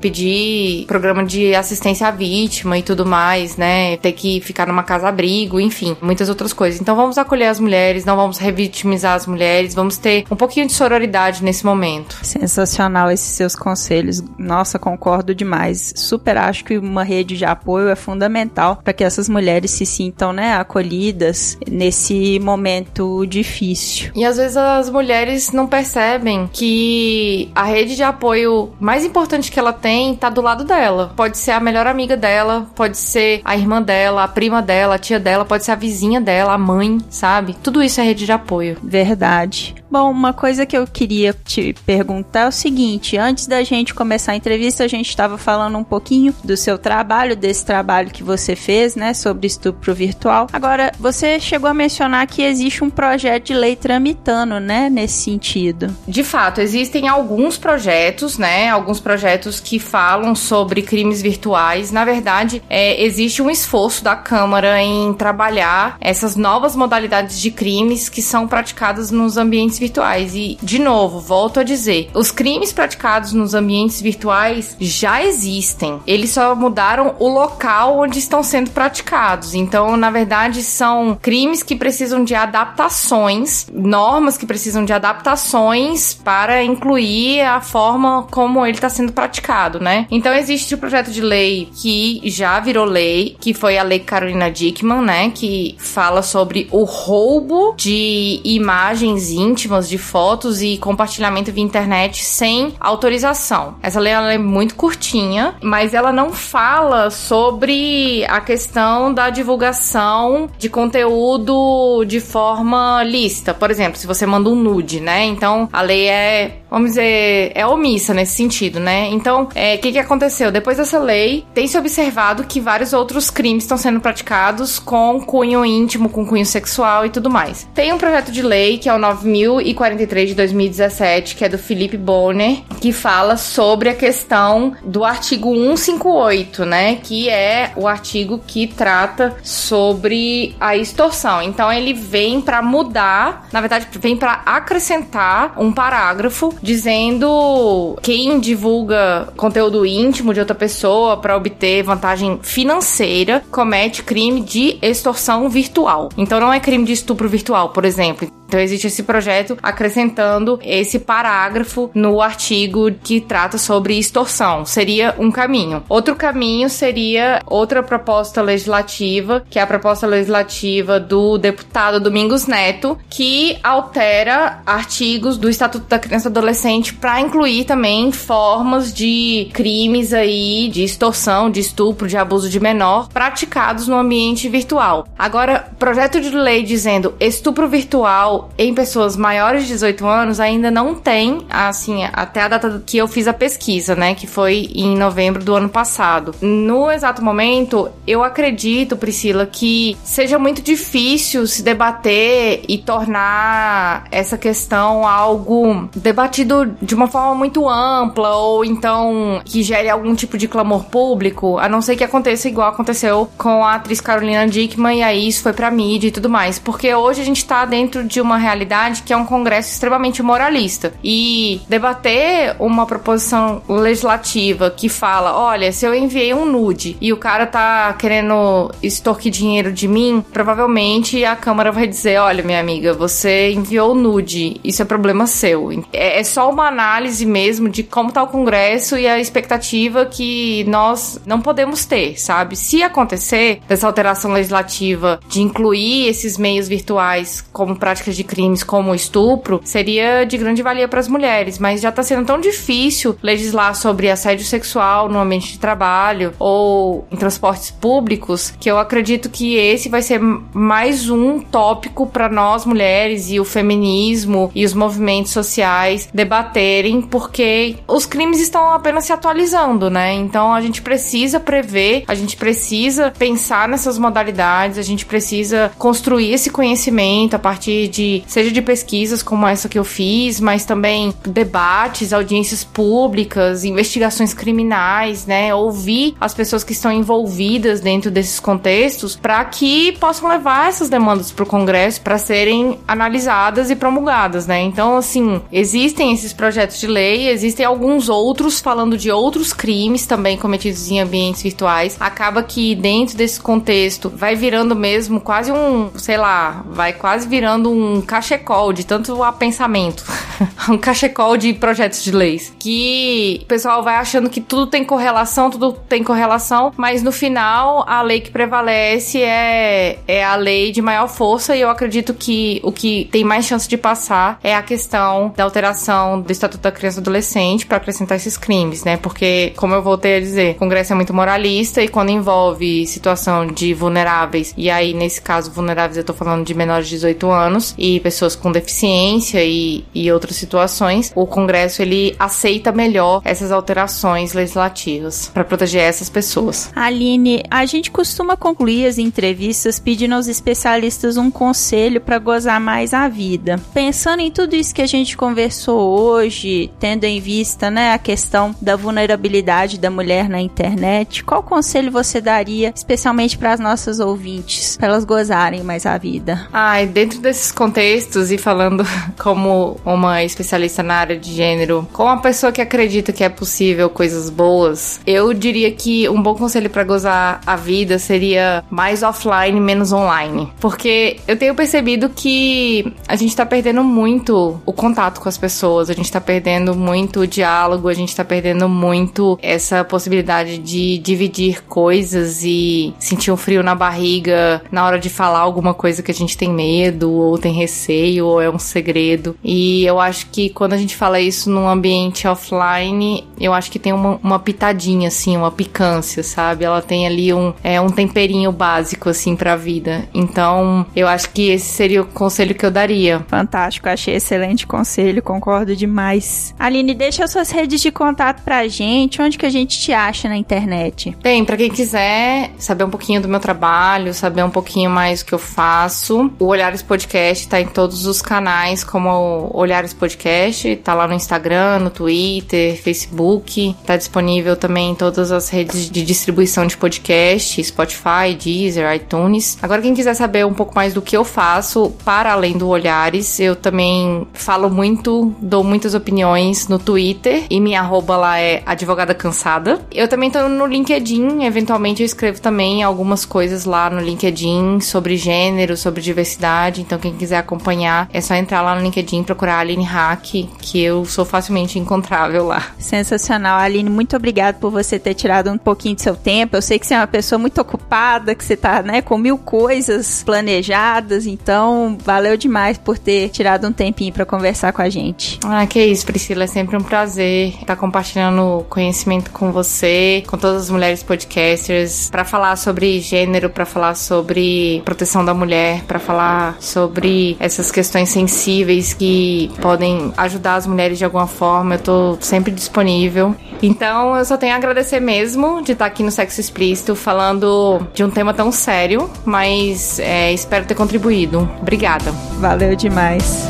pedir 0.00 0.86
programa 0.86 1.24
de 1.24 1.54
assistência 1.54 2.08
à 2.08 2.10
vítima 2.10 2.78
e 2.78 2.82
tudo 2.82 3.04
mais, 3.04 3.56
né? 3.56 3.96
Ter 3.98 4.12
que 4.12 4.40
ficar 4.40 4.66
numa 4.66 4.82
casa-abrigo, 4.82 5.60
enfim, 5.60 5.96
muitas 6.00 6.28
outras 6.28 6.52
coisas. 6.52 6.80
Então 6.80 6.96
vamos 6.96 7.18
acolher 7.18 7.46
as 7.46 7.60
mulheres, 7.60 8.04
não 8.04 8.16
vamos 8.16 8.38
revitimizar 8.38 9.14
as 9.14 9.26
mulheres, 9.26 9.74
vamos 9.74 9.96
ter 9.96 10.24
um 10.30 10.36
pouquinho 10.36 10.66
de 10.66 10.72
sororidade 10.72 11.42
nesse 11.42 11.64
momento. 11.64 12.18
Sensacional 12.22 13.10
esses 13.10 13.34
seus 13.34 13.54
conselhos. 13.54 14.22
Nossa, 14.38 14.78
concordo 14.78 15.34
demais. 15.34 15.92
Super 15.96 16.36
acho 16.36 16.64
que 16.64 16.78
uma 16.78 17.02
rede 17.02 17.36
de 17.36 17.44
apoio 17.44 17.88
é 17.88 17.96
fundamental 17.96 18.80
para 18.82 18.92
que 18.92 19.04
essas 19.04 19.28
mulheres 19.28 19.70
se 19.70 19.84
sintam, 19.84 20.32
né, 20.32 20.54
acolhidas 20.54 21.58
nesse 21.68 22.38
momento 22.40 23.26
difícil. 23.26 24.10
E 24.14 24.24
às 24.24 24.36
vezes 24.36 24.56
as 24.56 24.90
mulheres 24.90 25.52
não 25.52 25.66
percebem 25.66 26.48
que 26.52 27.50
a 27.54 27.64
rede 27.64 27.96
de 27.96 28.02
apoio 28.02 28.70
mais 28.78 29.04
importante 29.04 29.15
importante 29.16 29.50
que 29.50 29.58
ela 29.58 29.72
tem 29.72 30.14
tá 30.14 30.28
do 30.28 30.42
lado 30.42 30.62
dela. 30.62 31.12
Pode 31.16 31.38
ser 31.38 31.52
a 31.52 31.60
melhor 31.60 31.86
amiga 31.86 32.18
dela, 32.18 32.66
pode 32.74 32.98
ser 32.98 33.40
a 33.46 33.56
irmã 33.56 33.80
dela, 33.80 34.24
a 34.24 34.28
prima 34.28 34.60
dela, 34.60 34.96
a 34.96 34.98
tia 34.98 35.18
dela, 35.18 35.42
pode 35.42 35.64
ser 35.64 35.70
a 35.72 35.74
vizinha 35.74 36.20
dela, 36.20 36.52
a 36.52 36.58
mãe, 36.58 36.98
sabe? 37.08 37.56
Tudo 37.62 37.82
isso 37.82 37.98
é 37.98 38.04
rede 38.04 38.26
de 38.26 38.32
apoio. 38.32 38.76
Verdade. 38.82 39.74
Bom, 39.90 40.10
uma 40.10 40.32
coisa 40.32 40.66
que 40.66 40.76
eu 40.76 40.86
queria 40.86 41.32
te 41.32 41.74
perguntar 41.86 42.40
é 42.40 42.48
o 42.48 42.52
seguinte: 42.52 43.16
antes 43.16 43.46
da 43.46 43.62
gente 43.62 43.94
começar 43.94 44.32
a 44.32 44.36
entrevista, 44.36 44.84
a 44.84 44.88
gente 44.88 45.08
estava 45.08 45.38
falando 45.38 45.78
um 45.78 45.84
pouquinho 45.84 46.34
do 46.42 46.56
seu 46.56 46.76
trabalho, 46.76 47.36
desse 47.36 47.64
trabalho 47.64 48.10
que 48.10 48.22
você 48.22 48.56
fez, 48.56 48.96
né, 48.96 49.14
sobre 49.14 49.46
estupro 49.46 49.94
virtual. 49.94 50.48
Agora, 50.52 50.92
você 50.98 51.38
chegou 51.38 51.70
a 51.70 51.74
mencionar 51.74 52.26
que 52.26 52.42
existe 52.42 52.82
um 52.82 52.90
projeto 52.90 53.44
de 53.46 53.54
lei 53.54 53.76
tramitando, 53.76 54.58
né, 54.58 54.90
nesse 54.90 55.22
sentido. 55.22 55.94
De 56.06 56.24
fato, 56.24 56.60
existem 56.60 57.08
alguns 57.08 57.56
projetos, 57.56 58.38
né, 58.38 58.68
alguns 58.68 58.98
projetos 58.98 59.60
que 59.60 59.78
falam 59.78 60.34
sobre 60.34 60.82
crimes 60.82 61.22
virtuais. 61.22 61.92
Na 61.92 62.04
verdade, 62.04 62.62
é, 62.68 63.02
existe 63.04 63.40
um 63.40 63.48
esforço 63.48 64.02
da 64.02 64.16
Câmara 64.16 64.82
em 64.82 65.14
trabalhar 65.14 65.96
essas 66.00 66.34
novas 66.34 66.74
modalidades 66.74 67.40
de 67.40 67.50
crimes 67.50 68.08
que 68.08 68.20
são 68.20 68.48
praticadas 68.48 69.10
nos 69.10 69.36
ambientes 69.36 69.75
virtuais. 69.78 70.34
E, 70.34 70.58
de 70.62 70.78
novo, 70.78 71.20
volto 71.20 71.60
a 71.60 71.62
dizer: 71.62 72.10
os 72.14 72.30
crimes 72.30 72.72
praticados 72.72 73.32
nos 73.32 73.54
ambientes 73.54 74.00
virtuais 74.00 74.76
já 74.78 75.22
existem. 75.22 76.00
Eles 76.06 76.30
só 76.30 76.54
mudaram 76.54 77.14
o 77.18 77.28
local 77.28 78.00
onde 78.00 78.18
estão 78.18 78.42
sendo 78.42 78.70
praticados. 78.70 79.54
Então, 79.54 79.96
na 79.96 80.10
verdade, 80.10 80.62
são 80.62 81.18
crimes 81.20 81.62
que 81.62 81.76
precisam 81.76 82.24
de 82.24 82.34
adaptações, 82.34 83.66
normas 83.72 84.36
que 84.36 84.46
precisam 84.46 84.84
de 84.84 84.92
adaptações 84.92 86.14
para 86.14 86.62
incluir 86.62 87.40
a 87.40 87.60
forma 87.60 88.26
como 88.30 88.64
ele 88.64 88.76
está 88.76 88.88
sendo 88.88 89.12
praticado, 89.12 89.80
né? 89.80 90.06
Então 90.10 90.32
existe 90.34 90.74
o 90.74 90.78
projeto 90.78 91.10
de 91.10 91.20
lei 91.20 91.68
que 91.74 92.20
já 92.24 92.58
virou 92.60 92.84
lei, 92.84 93.36
que 93.40 93.52
foi 93.52 93.78
a 93.78 93.82
lei 93.82 93.98
Carolina 93.98 94.50
Dickman, 94.50 95.02
né? 95.02 95.30
Que 95.30 95.74
fala 95.78 96.22
sobre 96.22 96.68
o 96.70 96.84
roubo 96.84 97.74
de 97.76 98.40
imagens 98.44 99.30
íntimas 99.30 99.65
de 99.88 99.98
fotos 99.98 100.62
e 100.62 100.78
compartilhamento 100.78 101.52
via 101.52 101.62
internet 101.62 102.24
sem 102.24 102.74
autorização. 102.80 103.76
Essa 103.82 104.00
lei 104.00 104.12
é 104.12 104.38
muito 104.38 104.74
curtinha, 104.74 105.54
mas 105.62 105.94
ela 105.94 106.12
não 106.12 106.32
fala 106.32 107.10
sobre 107.10 108.24
a 108.26 108.40
questão 108.40 109.12
da 109.12 109.30
divulgação 109.30 110.48
de 110.58 110.68
conteúdo 110.68 112.04
de 112.06 112.20
forma 112.20 113.02
lícita. 113.02 113.52
Por 113.52 113.70
exemplo, 113.70 113.98
se 113.98 114.06
você 114.06 114.26
manda 114.26 114.48
um 114.48 114.54
nude, 114.54 115.00
né? 115.00 115.24
Então 115.24 115.68
a 115.72 115.82
lei 115.82 116.08
é 116.08 116.58
vamos 116.70 116.90
dizer, 116.90 117.52
é 117.54 117.66
omissa 117.66 118.12
nesse 118.12 118.34
sentido, 118.34 118.80
né? 118.80 119.08
Então, 119.10 119.44
o 119.44 119.48
é, 119.54 119.76
que, 119.76 119.92
que 119.92 119.98
aconteceu? 119.98 120.50
Depois 120.50 120.76
dessa 120.76 120.98
lei, 120.98 121.44
tem 121.54 121.66
se 121.66 121.78
observado 121.78 122.44
que 122.44 122.60
vários 122.60 122.92
outros 122.92 123.30
crimes 123.30 123.64
estão 123.64 123.76
sendo 123.76 124.00
praticados 124.00 124.78
com 124.78 125.20
cunho 125.20 125.64
íntimo, 125.64 126.08
com 126.08 126.26
cunho 126.26 126.46
sexual 126.46 127.06
e 127.06 127.10
tudo 127.10 127.30
mais. 127.30 127.68
Tem 127.74 127.92
um 127.92 127.98
projeto 127.98 128.32
de 128.32 128.42
lei, 128.42 128.78
que 128.78 128.88
é 128.88 128.94
o 128.94 128.98
9043 128.98 130.30
de 130.30 130.34
2017, 130.34 131.36
que 131.36 131.44
é 131.44 131.48
do 131.48 131.58
Felipe 131.58 131.96
Bonner, 131.96 132.62
que 132.80 132.92
fala 132.92 133.36
sobre 133.36 133.88
a 133.88 133.94
questão 133.94 134.74
do 134.84 135.04
artigo 135.04 135.54
158, 135.54 136.64
né? 136.64 136.96
Que 136.96 137.28
é 137.28 137.72
o 137.76 137.86
artigo 137.86 138.40
que 138.46 138.66
trata 138.66 139.36
sobre 139.42 140.54
a 140.60 140.76
extorsão. 140.76 141.42
Então, 141.42 141.72
ele 141.72 141.92
vem 141.92 142.40
para 142.40 142.60
mudar, 142.62 143.48
na 143.52 143.60
verdade, 143.60 143.86
vem 143.98 144.16
para 144.16 144.42
acrescentar 144.44 145.54
um 145.56 145.72
parágrafo 145.72 146.55
dizendo 146.62 147.96
quem 148.02 148.38
divulga 148.40 149.28
conteúdo 149.36 149.86
íntimo 149.86 150.32
de 150.32 150.40
outra 150.40 150.54
pessoa 150.54 151.16
para 151.16 151.36
obter 151.36 151.82
vantagem 151.82 152.38
financeira 152.42 153.42
comete 153.50 154.02
crime 154.02 154.40
de 154.40 154.78
extorsão 154.82 155.48
virtual. 155.48 156.08
Então 156.16 156.40
não 156.40 156.52
é 156.52 156.60
crime 156.60 156.84
de 156.84 156.92
estupro 156.92 157.28
virtual, 157.28 157.70
por 157.70 157.84
exemplo. 157.84 158.28
Então 158.46 158.60
existe 158.60 158.86
esse 158.86 159.02
projeto 159.02 159.56
acrescentando 159.62 160.58
esse 160.62 160.98
parágrafo 160.98 161.90
no 161.94 162.20
artigo 162.20 162.90
que 162.92 163.20
trata 163.20 163.58
sobre 163.58 163.98
extorsão. 163.98 164.64
Seria 164.64 165.14
um 165.18 165.30
caminho. 165.30 165.82
Outro 165.88 166.14
caminho 166.14 166.68
seria 166.68 167.42
outra 167.46 167.82
proposta 167.82 168.40
legislativa, 168.40 169.44
que 169.50 169.58
é 169.58 169.62
a 169.62 169.66
proposta 169.66 170.06
legislativa 170.06 171.00
do 171.00 171.38
deputado 171.38 172.00
Domingos 172.00 172.46
Neto, 172.46 172.98
que 173.10 173.58
altera 173.62 174.60
artigos 174.64 175.36
do 175.36 175.48
Estatuto 175.48 175.86
da 175.86 175.98
Criança 175.98 176.28
e 176.28 176.30
Adolescente 176.30 176.94
para 176.94 177.20
incluir 177.20 177.64
também 177.64 178.12
formas 178.12 178.92
de 178.92 179.50
crimes 179.52 180.12
aí 180.12 180.68
de 180.68 180.82
extorsão, 180.82 181.50
de 181.50 181.60
estupro, 181.60 182.08
de 182.08 182.16
abuso 182.16 182.48
de 182.48 182.60
menor 182.60 183.08
praticados 183.08 183.88
no 183.88 183.96
ambiente 183.96 184.48
virtual. 184.48 185.06
Agora, 185.18 185.68
projeto 185.78 186.20
de 186.20 186.30
lei 186.30 186.62
dizendo 186.62 187.14
estupro 187.20 187.68
virtual 187.68 188.35
em 188.58 188.74
pessoas 188.74 189.16
maiores 189.16 189.62
de 189.64 189.68
18 189.68 190.06
anos 190.06 190.40
ainda 190.40 190.70
não 190.70 190.94
tem, 190.94 191.46
assim, 191.50 192.04
até 192.12 192.42
a 192.42 192.48
data 192.48 192.82
que 192.84 192.98
eu 192.98 193.08
fiz 193.08 193.28
a 193.28 193.32
pesquisa, 193.32 193.94
né, 193.94 194.14
que 194.14 194.26
foi 194.26 194.70
em 194.74 194.96
novembro 194.96 195.42
do 195.42 195.54
ano 195.54 195.68
passado. 195.68 196.34
No 196.40 196.90
exato 196.90 197.22
momento, 197.22 197.88
eu 198.06 198.22
acredito, 198.22 198.96
Priscila, 198.96 199.46
que 199.46 199.96
seja 200.02 200.38
muito 200.38 200.62
difícil 200.62 201.46
se 201.46 201.62
debater 201.62 202.62
e 202.68 202.78
tornar 202.78 204.04
essa 204.10 204.38
questão 204.38 205.06
algo 205.06 205.88
debatido 205.94 206.74
de 206.80 206.94
uma 206.94 207.08
forma 207.08 207.34
muito 207.34 207.68
ampla 207.68 208.34
ou 208.36 208.64
então 208.64 209.40
que 209.44 209.62
gere 209.62 209.88
algum 209.88 210.14
tipo 210.14 210.38
de 210.38 210.48
clamor 210.48 210.84
público, 210.84 211.58
a 211.58 211.68
não 211.68 211.80
ser 211.80 211.96
que 211.96 212.04
aconteça 212.04 212.48
igual 212.48 212.68
aconteceu 212.68 213.28
com 213.36 213.64
a 213.64 213.74
atriz 213.74 214.00
Carolina 214.00 214.46
Dickman 214.46 214.98
e 214.98 215.02
aí 215.02 215.28
isso 215.28 215.42
foi 215.42 215.52
pra 215.52 215.70
mídia 215.70 216.08
e 216.08 216.10
tudo 216.10 216.28
mais, 216.28 216.58
porque 216.58 216.94
hoje 216.94 217.20
a 217.20 217.24
gente 217.24 217.44
tá 217.44 217.64
dentro 217.64 218.04
de 218.04 218.20
uma 218.26 218.36
realidade 218.36 219.02
que 219.02 219.12
é 219.12 219.16
um 219.16 219.24
Congresso 219.24 219.70
extremamente 219.70 220.22
moralista. 220.22 220.92
E 221.02 221.60
debater 221.68 222.56
uma 222.58 222.84
proposição 222.86 223.62
legislativa 223.68 224.70
que 224.70 224.88
fala: 224.88 225.36
olha, 225.36 225.72
se 225.72 225.86
eu 225.86 225.94
enviei 225.94 226.34
um 226.34 226.44
nude 226.44 226.96
e 227.00 227.12
o 227.12 227.16
cara 227.16 227.46
tá 227.46 227.92
querendo 227.94 228.70
extorquir 228.82 229.30
dinheiro 229.30 229.72
de 229.72 229.86
mim, 229.86 230.24
provavelmente 230.32 231.24
a 231.24 231.36
Câmara 231.36 231.70
vai 231.70 231.86
dizer: 231.86 232.18
olha, 232.18 232.42
minha 232.42 232.60
amiga, 232.60 232.92
você 232.92 233.52
enviou 233.52 233.94
nude, 233.94 234.60
isso 234.64 234.82
é 234.82 234.84
problema 234.84 235.26
seu. 235.26 235.70
É, 235.92 236.20
é 236.20 236.24
só 236.24 236.50
uma 236.50 236.66
análise 236.66 237.24
mesmo 237.24 237.68
de 237.68 237.82
como 237.82 238.12
tá 238.12 238.22
o 238.22 238.26
Congresso 238.26 238.98
e 238.98 239.06
a 239.06 239.18
expectativa 239.18 240.04
que 240.06 240.64
nós 240.64 241.20
não 241.24 241.40
podemos 241.40 241.84
ter, 241.84 242.18
sabe? 242.18 242.56
Se 242.56 242.82
acontecer 242.82 243.60
dessa 243.68 243.86
alteração 243.86 244.32
legislativa 244.32 245.20
de 245.28 245.40
incluir 245.40 246.08
esses 246.08 246.36
meios 246.36 246.68
virtuais 246.68 247.44
como 247.52 247.76
práticas 247.76 248.15
de 248.16 248.24
crimes 248.24 248.64
como 248.64 248.94
estupro 248.94 249.60
seria 249.64 250.24
de 250.24 250.36
grande 250.36 250.62
valia 250.62 250.88
para 250.88 251.00
as 251.00 251.08
mulheres, 251.08 251.58
mas 251.58 251.80
já 251.80 251.90
está 251.90 252.02
sendo 252.02 252.26
tão 252.26 252.40
difícil 252.40 253.16
legislar 253.22 253.74
sobre 253.74 254.10
assédio 254.10 254.44
sexual 254.44 255.08
no 255.08 255.18
ambiente 255.18 255.52
de 255.52 255.58
trabalho 255.58 256.32
ou 256.38 257.06
em 257.10 257.16
transportes 257.16 257.70
públicos 257.70 258.52
que 258.58 258.70
eu 258.70 258.78
acredito 258.78 259.28
que 259.28 259.56
esse 259.56 259.88
vai 259.88 260.02
ser 260.02 260.20
mais 260.20 261.10
um 261.10 261.40
tópico 261.40 262.06
para 262.06 262.28
nós 262.28 262.64
mulheres 262.64 263.30
e 263.30 263.38
o 263.38 263.44
feminismo 263.44 264.50
e 264.54 264.64
os 264.64 264.72
movimentos 264.72 265.32
sociais 265.32 266.08
debaterem, 266.12 267.02
porque 267.02 267.76
os 267.86 268.06
crimes 268.06 268.40
estão 268.40 268.70
apenas 268.70 269.04
se 269.04 269.12
atualizando, 269.12 269.90
né? 269.90 270.14
Então 270.14 270.52
a 270.52 270.60
gente 270.60 270.82
precisa 270.82 271.38
prever, 271.38 272.04
a 272.06 272.14
gente 272.14 272.36
precisa 272.36 273.12
pensar 273.18 273.68
nessas 273.68 273.98
modalidades, 273.98 274.78
a 274.78 274.82
gente 274.82 275.04
precisa 275.04 275.70
construir 275.78 276.32
esse 276.32 276.50
conhecimento 276.50 277.34
a 277.34 277.38
partir 277.38 277.88
de 277.88 278.05
seja 278.26 278.50
de 278.50 278.62
pesquisas 278.62 279.22
como 279.22 279.46
essa 279.46 279.68
que 279.68 279.78
eu 279.78 279.84
fiz, 279.84 280.40
mas 280.40 280.64
também 280.64 281.12
debates, 281.26 282.12
audiências 282.12 282.64
públicas, 282.64 283.64
investigações 283.64 284.34
criminais, 284.34 285.26
né? 285.26 285.54
Ouvir 285.54 286.14
as 286.20 286.34
pessoas 286.34 286.64
que 286.64 286.72
estão 286.72 286.92
envolvidas 286.92 287.80
dentro 287.80 288.10
desses 288.10 288.40
contextos 288.40 289.16
para 289.16 289.44
que 289.44 289.92
possam 289.98 290.28
levar 290.28 290.68
essas 290.68 290.88
demandas 290.88 291.30
para 291.30 291.42
o 291.42 291.46
Congresso 291.46 292.00
para 292.00 292.18
serem 292.18 292.78
analisadas 292.86 293.70
e 293.70 293.76
promulgadas, 293.76 294.46
né? 294.46 294.62
Então, 294.62 294.96
assim, 294.96 295.40
existem 295.50 296.12
esses 296.12 296.32
projetos 296.32 296.78
de 296.78 296.86
lei, 296.86 297.28
existem 297.28 297.64
alguns 297.64 298.08
outros 298.08 298.60
falando 298.60 298.96
de 298.96 299.10
outros 299.10 299.52
crimes 299.52 300.06
também 300.06 300.36
cometidos 300.36 300.90
em 300.90 301.00
ambientes 301.00 301.42
virtuais. 301.42 301.96
Acaba 302.00 302.42
que 302.42 302.74
dentro 302.74 303.16
desse 303.16 303.40
contexto 303.40 304.10
vai 304.10 304.34
virando 304.34 304.74
mesmo 304.74 305.20
quase 305.20 305.52
um, 305.52 305.90
sei 305.96 306.16
lá, 306.16 306.64
vai 306.68 306.92
quase 306.92 307.26
virando 307.28 307.70
um 307.70 307.95
cachecol 308.00 308.72
de 308.72 308.84
tanto 308.84 309.22
a 309.22 309.32
pensamento. 309.32 310.04
um 310.68 310.78
cachecol 310.78 311.36
de 311.36 311.52
projetos 311.54 312.02
de 312.02 312.12
leis. 312.12 312.52
Que 312.58 313.40
o 313.42 313.46
pessoal 313.46 313.82
vai 313.82 313.96
achando 313.96 314.28
que 314.28 314.40
tudo 314.40 314.66
tem 314.66 314.84
correlação, 314.84 315.50
tudo 315.50 315.72
tem 315.72 316.02
correlação, 316.02 316.72
mas 316.76 317.02
no 317.02 317.12
final 317.12 317.84
a 317.88 318.02
lei 318.02 318.20
que 318.20 318.30
prevalece 318.30 319.22
é, 319.22 319.98
é 320.06 320.24
a 320.24 320.36
lei 320.36 320.72
de 320.72 320.82
maior 320.82 321.08
força 321.08 321.56
e 321.56 321.60
eu 321.60 321.70
acredito 321.70 322.14
que 322.14 322.60
o 322.62 322.72
que 322.72 323.08
tem 323.10 323.24
mais 323.24 323.46
chance 323.46 323.68
de 323.68 323.76
passar 323.76 324.38
é 324.42 324.54
a 324.54 324.62
questão 324.62 325.32
da 325.36 325.44
alteração 325.44 326.20
do 326.20 326.30
Estatuto 326.30 326.62
da 326.62 326.72
Criança 326.72 326.98
e 326.98 327.02
Adolescente 327.02 327.66
para 327.66 327.76
acrescentar 327.76 328.16
esses 328.16 328.36
crimes, 328.36 328.84
né? 328.84 328.96
Porque, 328.96 329.52
como 329.56 329.74
eu 329.74 329.82
voltei 329.82 330.16
a 330.16 330.20
dizer, 330.20 330.52
o 330.52 330.58
Congresso 330.58 330.92
é 330.92 330.96
muito 330.96 331.14
moralista 331.14 331.82
e 331.82 331.88
quando 331.88 332.10
envolve 332.10 332.86
situação 332.86 333.46
de 333.46 333.74
vulneráveis, 333.74 334.54
e 334.56 334.70
aí 334.70 334.94
nesse 334.94 335.20
caso 335.20 335.50
vulneráveis 335.50 335.96
eu 335.96 336.04
tô 336.04 336.12
falando 336.12 336.44
de 336.44 336.54
menores 336.54 336.88
de 336.88 336.96
18 336.96 337.30
anos, 337.30 337.74
e 337.86 338.00
pessoas 338.00 338.34
com 338.34 338.50
deficiência 338.50 339.44
e, 339.44 339.84
e 339.94 340.10
outras 340.10 340.36
situações, 340.36 341.12
o 341.14 341.26
Congresso 341.26 341.82
ele 341.82 342.16
aceita 342.18 342.72
melhor 342.72 343.22
essas 343.24 343.52
alterações 343.52 344.32
legislativas 344.32 345.30
para 345.32 345.44
proteger 345.44 345.82
essas 345.82 346.10
pessoas. 346.10 346.70
Aline, 346.74 347.44
a 347.50 347.64
gente 347.64 347.90
costuma 347.90 348.36
concluir 348.36 348.86
as 348.86 348.98
entrevistas 348.98 349.78
pedindo 349.78 350.14
aos 350.14 350.26
especialistas 350.26 351.16
um 351.16 351.30
conselho 351.30 352.00
para 352.00 352.18
gozar 352.18 352.60
mais 352.60 352.92
a 352.92 353.08
vida. 353.08 353.60
Pensando 353.72 354.20
em 354.20 354.30
tudo 354.30 354.56
isso 354.56 354.74
que 354.74 354.82
a 354.82 354.86
gente 354.86 355.16
conversou 355.16 355.98
hoje, 355.98 356.70
tendo 356.80 357.04
em 357.04 357.20
vista 357.20 357.70
né, 357.70 357.92
a 357.92 357.98
questão 357.98 358.54
da 358.60 358.74
vulnerabilidade 358.74 359.78
da 359.78 359.90
mulher 359.90 360.28
na 360.28 360.40
internet, 360.40 361.22
qual 361.22 361.42
conselho 361.42 361.92
você 361.92 362.20
daria, 362.20 362.72
especialmente 362.74 363.38
para 363.38 363.52
as 363.52 363.60
nossas 363.60 364.00
ouvintes, 364.00 364.76
para 364.76 364.88
elas 364.88 365.04
gozarem 365.04 365.62
mais 365.62 365.86
a 365.86 365.96
vida? 365.96 366.48
Ai, 366.52 366.86
dentro 366.86 367.20
desses 367.20 367.52
contextos 367.52 367.75
e 367.76 368.38
falando 368.38 368.84
como 369.18 369.78
uma 369.84 370.24
especialista 370.24 370.82
na 370.82 370.94
área 370.94 371.16
de 371.16 371.32
gênero, 371.32 371.86
com 371.92 372.04
uma 372.04 372.20
pessoa 372.20 372.50
que 372.50 372.60
acredita 372.60 373.12
que 373.12 373.22
é 373.22 373.28
possível 373.28 373.90
coisas 373.90 374.30
boas, 374.30 375.00
eu 375.06 375.34
diria 375.34 375.70
que 375.70 376.08
um 376.08 376.22
bom 376.22 376.34
conselho 376.34 376.70
para 376.70 376.84
gozar 376.84 377.40
a 377.46 377.56
vida 377.56 377.98
seria 377.98 378.64
mais 378.70 379.02
offline, 379.02 379.60
menos 379.60 379.92
online. 379.92 380.52
Porque 380.60 381.18
eu 381.28 381.36
tenho 381.36 381.54
percebido 381.54 382.08
que 382.08 382.94
a 383.06 383.16
gente 383.16 383.36
tá 383.36 383.44
perdendo 383.44 383.84
muito 383.84 384.60
o 384.64 384.72
contato 384.72 385.20
com 385.20 385.28
as 385.28 385.36
pessoas, 385.36 385.90
a 385.90 385.92
gente 385.92 386.10
tá 386.10 386.20
perdendo 386.20 386.74
muito 386.74 387.20
o 387.20 387.26
diálogo, 387.26 387.88
a 387.88 387.94
gente 387.94 388.14
tá 388.14 388.24
perdendo 388.24 388.68
muito 388.68 389.38
essa 389.42 389.84
possibilidade 389.84 390.58
de 390.58 390.98
dividir 390.98 391.62
coisas 391.64 392.42
e 392.42 392.94
sentir 392.98 393.30
um 393.30 393.36
frio 393.36 393.62
na 393.62 393.74
barriga 393.74 394.62
na 394.70 394.84
hora 394.84 394.98
de 394.98 395.08
falar 395.08 395.40
alguma 395.40 395.74
coisa 395.74 396.02
que 396.02 396.10
a 396.10 396.14
gente 396.14 396.36
tem 396.36 396.50
medo, 396.52 397.10
ou 397.10 397.38
tem 397.38 397.52
receio, 397.66 398.26
ou 398.26 398.40
é 398.40 398.48
um 398.48 398.58
segredo. 398.58 399.36
E 399.44 399.84
eu 399.84 400.00
acho 400.00 400.26
que 400.26 400.48
quando 400.50 400.72
a 400.72 400.78
gente 400.78 400.96
fala 400.96 401.20
isso 401.20 401.50
num 401.50 401.68
ambiente 401.68 402.26
offline, 402.26 403.26
eu 403.38 403.52
acho 403.52 403.70
que 403.70 403.78
tem 403.78 403.92
uma, 403.92 404.18
uma 404.22 404.38
pitadinha, 404.38 405.08
assim, 405.08 405.36
uma 405.36 405.50
picância, 405.50 406.22
sabe? 406.22 406.64
Ela 406.64 406.80
tem 406.80 407.06
ali 407.06 407.32
um, 407.32 407.52
é, 407.62 407.80
um 407.80 407.90
temperinho 407.90 408.50
básico, 408.52 409.08
assim, 409.08 409.36
pra 409.36 409.56
vida. 409.56 410.08
Então, 410.14 410.86
eu 410.94 411.08
acho 411.08 411.30
que 411.30 411.50
esse 411.50 411.66
seria 411.66 412.02
o 412.02 412.06
conselho 412.06 412.54
que 412.54 412.64
eu 412.64 412.70
daria. 412.70 413.24
Fantástico, 413.28 413.88
achei 413.88 414.14
excelente 414.14 414.66
conselho, 414.66 415.22
concordo 415.22 415.74
demais. 415.74 416.54
Aline, 416.58 416.94
deixa 416.94 417.26
suas 417.26 417.50
redes 417.50 417.80
de 417.80 417.90
contato 417.90 418.42
pra 418.42 418.66
gente, 418.68 419.20
onde 419.20 419.36
que 419.36 419.46
a 419.46 419.50
gente 419.50 419.78
te 419.78 419.92
acha 419.92 420.28
na 420.28 420.36
internet? 420.36 421.16
Tem, 421.22 421.44
pra 421.44 421.56
quem 421.56 421.70
quiser 421.70 422.52
saber 422.58 422.84
um 422.84 422.90
pouquinho 422.90 423.20
do 423.20 423.28
meu 423.28 423.40
trabalho, 423.40 424.14
saber 424.14 424.44
um 424.44 424.50
pouquinho 424.50 424.90
mais 424.90 425.22
do 425.22 425.26
que 425.26 425.34
eu 425.34 425.38
faço, 425.38 426.30
o 426.38 426.44
Olhares 426.46 426.82
Podcast 426.82 427.45
tá 427.48 427.60
em 427.60 427.66
todos 427.66 428.06
os 428.06 428.20
canais, 428.20 428.82
como 428.84 429.50
Olhares 429.52 429.92
Podcast, 429.92 430.76
tá 430.76 430.94
lá 430.94 431.06
no 431.06 431.14
Instagram, 431.14 431.80
no 431.80 431.90
Twitter, 431.90 432.80
Facebook, 432.80 433.74
tá 433.84 433.96
disponível 433.96 434.56
também 434.56 434.90
em 434.90 434.94
todas 434.94 435.32
as 435.32 435.48
redes 435.48 435.90
de 435.90 436.02
distribuição 436.04 436.66
de 436.66 436.76
podcast, 436.76 437.62
Spotify, 437.62 438.34
Deezer, 438.38 438.92
iTunes. 438.94 439.58
Agora, 439.62 439.82
quem 439.82 439.94
quiser 439.94 440.14
saber 440.14 440.44
um 440.46 440.54
pouco 440.54 440.74
mais 440.74 440.94
do 440.94 441.02
que 441.02 441.16
eu 441.16 441.24
faço, 441.24 441.92
para 442.04 442.32
além 442.32 442.56
do 442.56 442.68
Olhares, 442.68 443.38
eu 443.40 443.56
também 443.56 444.26
falo 444.32 444.70
muito, 444.70 445.34
dou 445.40 445.62
muitas 445.62 445.94
opiniões 445.94 446.68
no 446.68 446.78
Twitter 446.78 447.44
e 447.50 447.60
minha 447.60 447.80
arroba 447.80 448.16
lá 448.16 448.40
é 448.40 448.62
advogada 448.66 449.14
cansada. 449.14 449.80
Eu 449.92 450.08
também 450.08 450.30
tô 450.30 450.48
no 450.48 450.66
LinkedIn, 450.66 451.44
eventualmente 451.44 452.02
eu 452.02 452.06
escrevo 452.06 452.40
também 452.40 452.82
algumas 452.82 453.24
coisas 453.24 453.64
lá 453.64 453.88
no 453.90 454.00
LinkedIn 454.00 454.80
sobre 454.80 455.16
gênero, 455.16 455.76
sobre 455.76 456.00
diversidade, 456.00 456.80
então 456.80 456.98
quem 456.98 457.14
quiser 457.14 457.35
acompanhar 457.36 458.08
é 458.12 458.20
só 458.20 458.34
entrar 458.34 458.62
lá 458.62 458.74
no 458.74 458.82
LinkedIn, 458.82 459.22
procurar 459.22 459.56
a 459.56 459.60
Aline 459.60 459.84
Hack, 459.84 460.48
que 460.60 460.82
eu 460.82 461.04
sou 461.04 461.24
facilmente 461.24 461.78
encontrável 461.78 462.46
lá. 462.46 462.66
Sensacional, 462.78 463.58
Aline, 463.58 463.90
muito 463.90 464.16
obrigada 464.16 464.58
por 464.58 464.70
você 464.70 464.98
ter 464.98 465.14
tirado 465.14 465.50
um 465.50 465.58
pouquinho 465.58 465.94
do 465.94 466.00
seu 466.00 466.16
tempo. 466.16 466.56
Eu 466.56 466.62
sei 466.62 466.78
que 466.78 466.86
você 466.86 466.94
é 466.94 466.98
uma 466.98 467.06
pessoa 467.06 467.38
muito 467.38 467.60
ocupada, 467.60 468.34
que 468.34 468.44
você 468.44 468.56
tá, 468.56 468.82
né, 468.82 469.02
com 469.02 469.18
mil 469.18 469.38
coisas 469.38 470.22
planejadas, 470.22 471.26
então 471.26 471.96
valeu 472.04 472.36
demais 472.36 472.78
por 472.78 472.98
ter 472.98 473.28
tirado 473.30 473.66
um 473.66 473.72
tempinho 473.72 474.12
para 474.12 474.24
conversar 474.24 474.72
com 474.72 474.82
a 474.82 474.88
gente. 474.88 475.38
Ah, 475.44 475.66
que 475.66 475.82
isso, 475.84 476.06
Priscila, 476.06 476.44
é 476.44 476.46
sempre 476.46 476.76
um 476.76 476.82
prazer 476.82 477.54
estar 477.60 477.76
compartilhando 477.76 478.64
conhecimento 478.68 479.30
com 479.30 479.52
você, 479.52 480.22
com 480.26 480.36
todas 480.36 480.62
as 480.62 480.70
mulheres 480.70 481.02
podcasters, 481.02 482.10
para 482.10 482.24
falar 482.24 482.56
sobre 482.56 483.00
gênero, 483.00 483.50
para 483.50 483.64
falar 483.64 483.94
sobre 483.94 484.82
proteção 484.84 485.24
da 485.24 485.34
mulher, 485.34 485.82
para 485.84 485.98
falar 485.98 486.56
sobre 486.60 487.25
essas 487.40 487.70
questões 487.70 488.10
sensíveis 488.10 488.92
que 488.92 489.50
podem 489.60 490.12
ajudar 490.16 490.56
as 490.56 490.66
mulheres 490.66 490.98
de 490.98 491.04
alguma 491.04 491.26
forma. 491.26 491.76
Eu 491.76 491.78
tô 491.78 492.18
sempre 492.20 492.52
disponível. 492.52 493.34
Então, 493.62 494.14
eu 494.14 494.24
só 494.24 494.36
tenho 494.36 494.52
a 494.52 494.56
agradecer 494.56 495.00
mesmo 495.00 495.62
de 495.62 495.72
estar 495.72 495.86
aqui 495.86 496.02
no 496.02 496.10
Sexo 496.10 496.40
Explícito 496.40 496.94
falando 496.94 497.86
de 497.94 498.04
um 498.04 498.10
tema 498.10 498.34
tão 498.34 498.52
sério, 498.52 499.10
mas 499.24 499.98
é, 499.98 500.32
espero 500.32 500.66
ter 500.66 500.74
contribuído. 500.74 501.48
Obrigada. 501.60 502.12
Valeu 502.38 502.76
demais. 502.76 503.46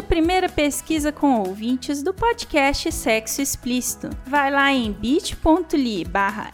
A 0.00 0.02
primeira 0.02 0.48
pesquisa 0.48 1.12
com 1.12 1.40
ouvintes 1.40 2.02
do 2.02 2.14
podcast 2.14 2.90
Sexo 2.90 3.42
Explícito. 3.42 4.08
Vai 4.26 4.50
lá 4.50 4.72
em 4.72 4.92
bit.ly 4.92 6.04
barra 6.06 6.50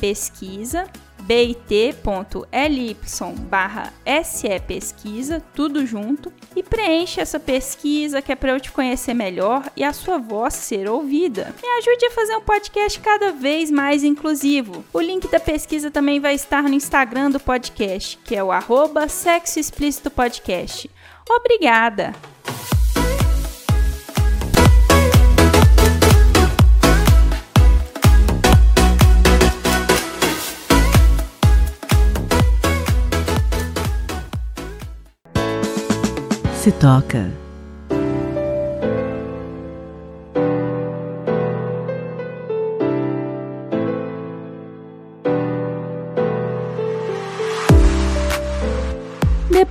pesquisa 0.00 0.86
bit.ly 1.22 2.96
barra 3.48 3.92
pesquisa, 4.66 5.42
tudo 5.54 5.86
junto, 5.86 6.32
e 6.56 6.62
preenche 6.62 7.20
essa 7.20 7.38
pesquisa 7.38 8.22
que 8.22 8.32
é 8.32 8.34
para 8.34 8.52
eu 8.52 8.60
te 8.60 8.72
conhecer 8.72 9.14
melhor 9.14 9.70
e 9.76 9.84
a 9.84 9.92
sua 9.92 10.18
voz 10.18 10.54
ser 10.54 10.88
ouvida. 10.88 11.54
Me 11.62 11.68
ajude 11.78 12.06
a 12.06 12.10
fazer 12.10 12.36
um 12.36 12.42
podcast 12.42 12.98
cada 13.00 13.32
vez 13.32 13.70
mais 13.70 14.02
inclusivo. 14.02 14.82
O 14.94 15.00
link 15.00 15.28
da 15.28 15.38
pesquisa 15.38 15.90
também 15.90 16.18
vai 16.20 16.34
estar 16.34 16.62
no 16.62 16.74
Instagram 16.74 17.30
do 17.30 17.38
podcast, 17.38 18.18
que 18.24 18.34
é 18.34 18.42
o 18.42 18.50
arroba 18.50 19.08
Sexo 19.08 19.60
Explícito 19.60 20.10
Podcast. 20.10 20.90
Obrigada! 21.28 22.31
Se 36.62 36.70
toca. 36.70 37.41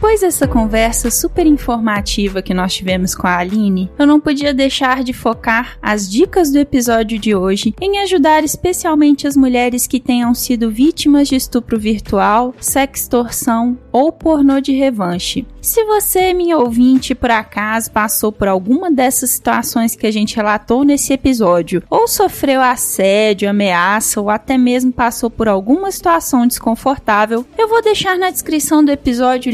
Depois 0.02 0.22
dessa 0.22 0.48
conversa 0.48 1.12
super 1.12 1.46
informativa 1.46 2.42
que 2.42 2.56
nós 2.56 2.74
tivemos 2.74 3.14
com 3.14 3.28
a 3.28 3.38
Aline, 3.38 3.92
eu 4.00 4.08
não 4.08 4.20
podia 4.20 4.52
deixar 4.52 5.04
de 5.04 5.14
focar 5.14 5.78
as 5.80 6.10
dicas 6.10 6.52
do 6.52 6.58
episódio 6.58 7.20
de 7.20 7.36
hoje 7.36 7.76
em 7.80 8.00
ajudar 8.00 8.44
especialmente 8.44 9.28
as 9.28 9.38
mulheres 9.38 9.86
que 9.86 10.00
tenham 10.00 10.34
sido 10.34 10.72
vítimas 10.72 11.28
de 11.28 11.36
estupro 11.36 11.80
virtual, 11.80 12.52
sextorção 12.60 13.78
ou 13.92 14.12
pornô 14.12 14.60
de 14.60 14.74
revanche. 14.74 15.46
Se 15.62 15.86
você, 15.86 16.34
minha 16.34 16.58
ouvinte, 16.58 17.14
por 17.14 17.30
acaso 17.30 17.92
passou 17.92 18.32
por 18.32 18.48
alguma 18.48 18.90
dessas 18.90 19.30
situações 19.30 19.96
que 19.96 20.08
a 20.08 20.12
gente 20.12 20.36
relatou 20.36 20.84
nesse 20.84 21.14
episódio, 21.14 21.84
ou 21.88 22.08
sofreu 22.08 22.62
assédio, 22.62 23.48
ameaça, 23.48 24.20
ou 24.20 24.32
até 24.32 24.58
mesmo 24.58 24.92
passou 24.92 25.30
por 25.30 25.48
alguma 25.48 25.92
situação 25.92 26.48
desconfortável, 26.48 27.46
eu 27.56 27.68
vou 27.68 27.80
deixar 27.84 28.18
na 28.18 28.32
descrição 28.32 28.84
do 28.84 28.92
episódio 28.92 29.52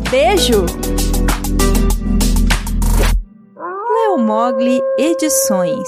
Beijo! 0.10 1.09
Mogli 4.20 4.82
Edições 4.98 5.88